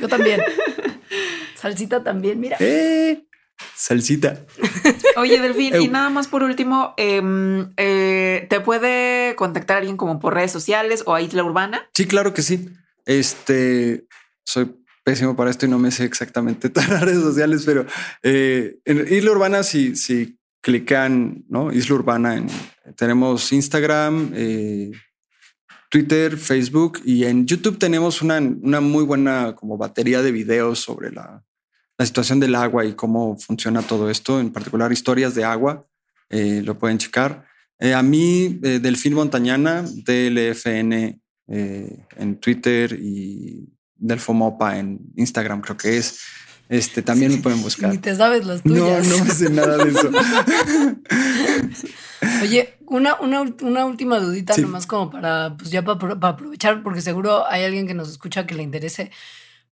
[0.00, 0.40] yo también.
[1.56, 2.56] Salsita también, mira.
[2.60, 3.27] Eh,
[3.74, 4.44] salsita.
[5.16, 10.34] Oye, Delfín, y nada más por último, em, eh, ¿te puede contactar alguien como por
[10.34, 11.88] redes sociales o a Isla Urbana?
[11.94, 12.70] Sí, claro que sí.
[13.06, 14.06] Este,
[14.44, 17.86] soy pésimo para esto y no me sé exactamente todas las redes sociales, pero
[18.22, 21.72] eh, en Isla Urbana, si, si clican, ¿no?
[21.72, 22.46] Isla Urbana, en,
[22.96, 24.92] tenemos Instagram, eh,
[25.88, 31.10] Twitter, Facebook y en YouTube tenemos una, una, muy buena como batería de videos sobre
[31.10, 31.42] la,
[31.98, 35.86] la, situación del agua y cómo funciona todo esto, en particular historias de agua,
[36.30, 37.46] eh, lo pueden checar.
[37.78, 41.20] Eh, a mí, eh, Delfín Montañana, DLFN
[41.50, 46.20] en Twitter y Delfomopa en Instagram, creo que es.
[46.68, 47.90] Este también lo pueden buscar.
[47.90, 49.08] Ni te sabes las tuyas.
[49.08, 50.10] No, no sé nada de eso.
[52.42, 57.00] Oye, una, una, una última dudita nomás como para, pues ya para, para, aprovechar, porque
[57.00, 59.10] seguro hay alguien que nos escucha que le interese.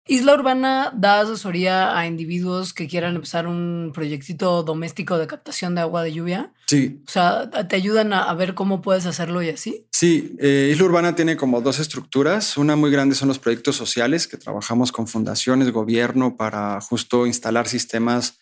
[0.09, 5.81] Isla Urbana da asesoría a individuos que quieran empezar un proyectito doméstico de captación de
[5.81, 6.53] agua de lluvia.
[6.67, 7.03] Sí.
[7.09, 9.85] O sea, te ayudan a, ver cómo puedes hacerlo y así.
[9.91, 12.57] Sí, eh, Isla Urbana tiene como dos estructuras.
[12.57, 17.67] Una muy grande son los proyectos sociales, que trabajamos con fundaciones, gobierno, para justo instalar
[17.67, 18.39] sistemas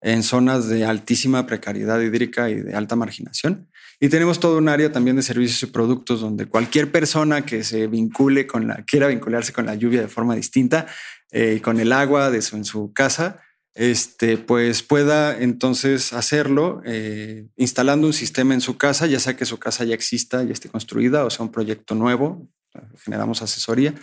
[0.00, 3.68] en zonas de altísima precariedad hídrica y de alta marginación.
[4.00, 7.86] Y tenemos todo un área también de servicios y productos donde cualquier persona que se
[7.86, 10.86] vincule con la, quiera vincularse con la lluvia de forma distinta
[11.32, 13.40] y eh, con el agua de su, en su casa,
[13.74, 19.44] este, pues pueda entonces hacerlo eh, instalando un sistema en su casa, ya sea que
[19.44, 22.48] su casa ya exista, ya esté construida o sea un proyecto nuevo.
[23.04, 23.94] Generamos asesoría.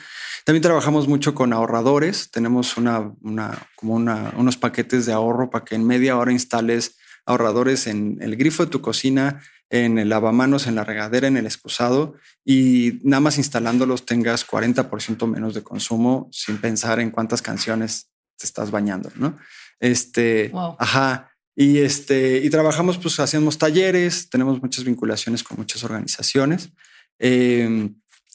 [0.45, 2.31] También trabajamos mucho con ahorradores.
[2.31, 6.97] Tenemos una, una, como una, unos paquetes de ahorro para que en media hora instales
[7.25, 11.45] ahorradores en el grifo de tu cocina, en el lavamanos, en la regadera, en el
[11.45, 18.11] excusado y nada más instalándolos tengas 40% menos de consumo sin pensar en cuántas canciones
[18.37, 19.37] te estás bañando, ¿no?
[19.79, 20.75] Este, wow.
[20.77, 21.31] ajá.
[21.55, 26.69] Y este, y trabajamos, pues hacemos talleres, tenemos muchas vinculaciones con muchas organizaciones.
[27.17, 27.89] Eh,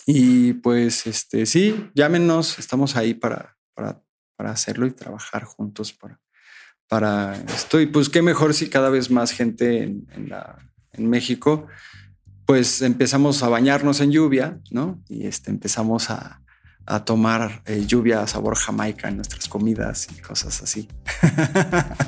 [0.07, 4.03] y pues, este, sí, llámenos, estamos ahí para, para,
[4.37, 6.21] para hacerlo y trabajar juntos para,
[6.89, 7.81] para esto.
[7.81, 10.59] Y pues qué mejor si cada vez más gente en, en la
[10.97, 11.67] en México,
[12.47, 15.03] pues empezamos a bañarnos en lluvia, ¿no?
[15.09, 16.41] Y este, empezamos a,
[16.87, 20.89] a tomar eh, lluvia a sabor jamaica en nuestras comidas y cosas así.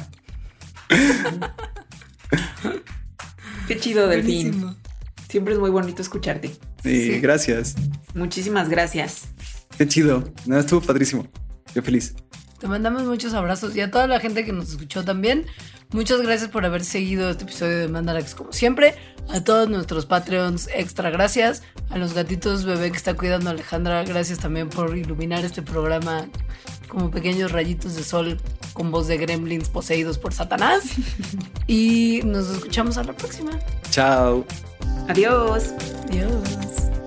[3.66, 4.76] Qué chido, Delfín.
[5.28, 6.48] Siempre es muy bonito escucharte.
[6.82, 7.74] Sí, sí, gracias.
[8.14, 9.24] Muchísimas gracias.
[9.76, 10.24] Qué chido.
[10.46, 11.26] No, estuvo padrísimo.
[11.74, 12.14] Qué feliz.
[12.58, 15.46] Te mandamos muchos abrazos y a toda la gente que nos escuchó también.
[15.90, 18.94] Muchas gracias por haber seguido este episodio de Mandarax como siempre.
[19.30, 21.62] A todos nuestros Patreons, extra gracias.
[21.90, 26.26] A los gatitos bebé que está cuidando a Alejandra, gracias también por iluminar este programa
[26.88, 28.38] como pequeños rayitos de sol
[28.72, 30.84] con voz de gremlins poseídos por Satanás.
[31.66, 33.52] y nos escuchamos a la próxima.
[33.90, 34.44] Chao.
[35.08, 35.74] Adiós.
[36.08, 36.97] Adiós.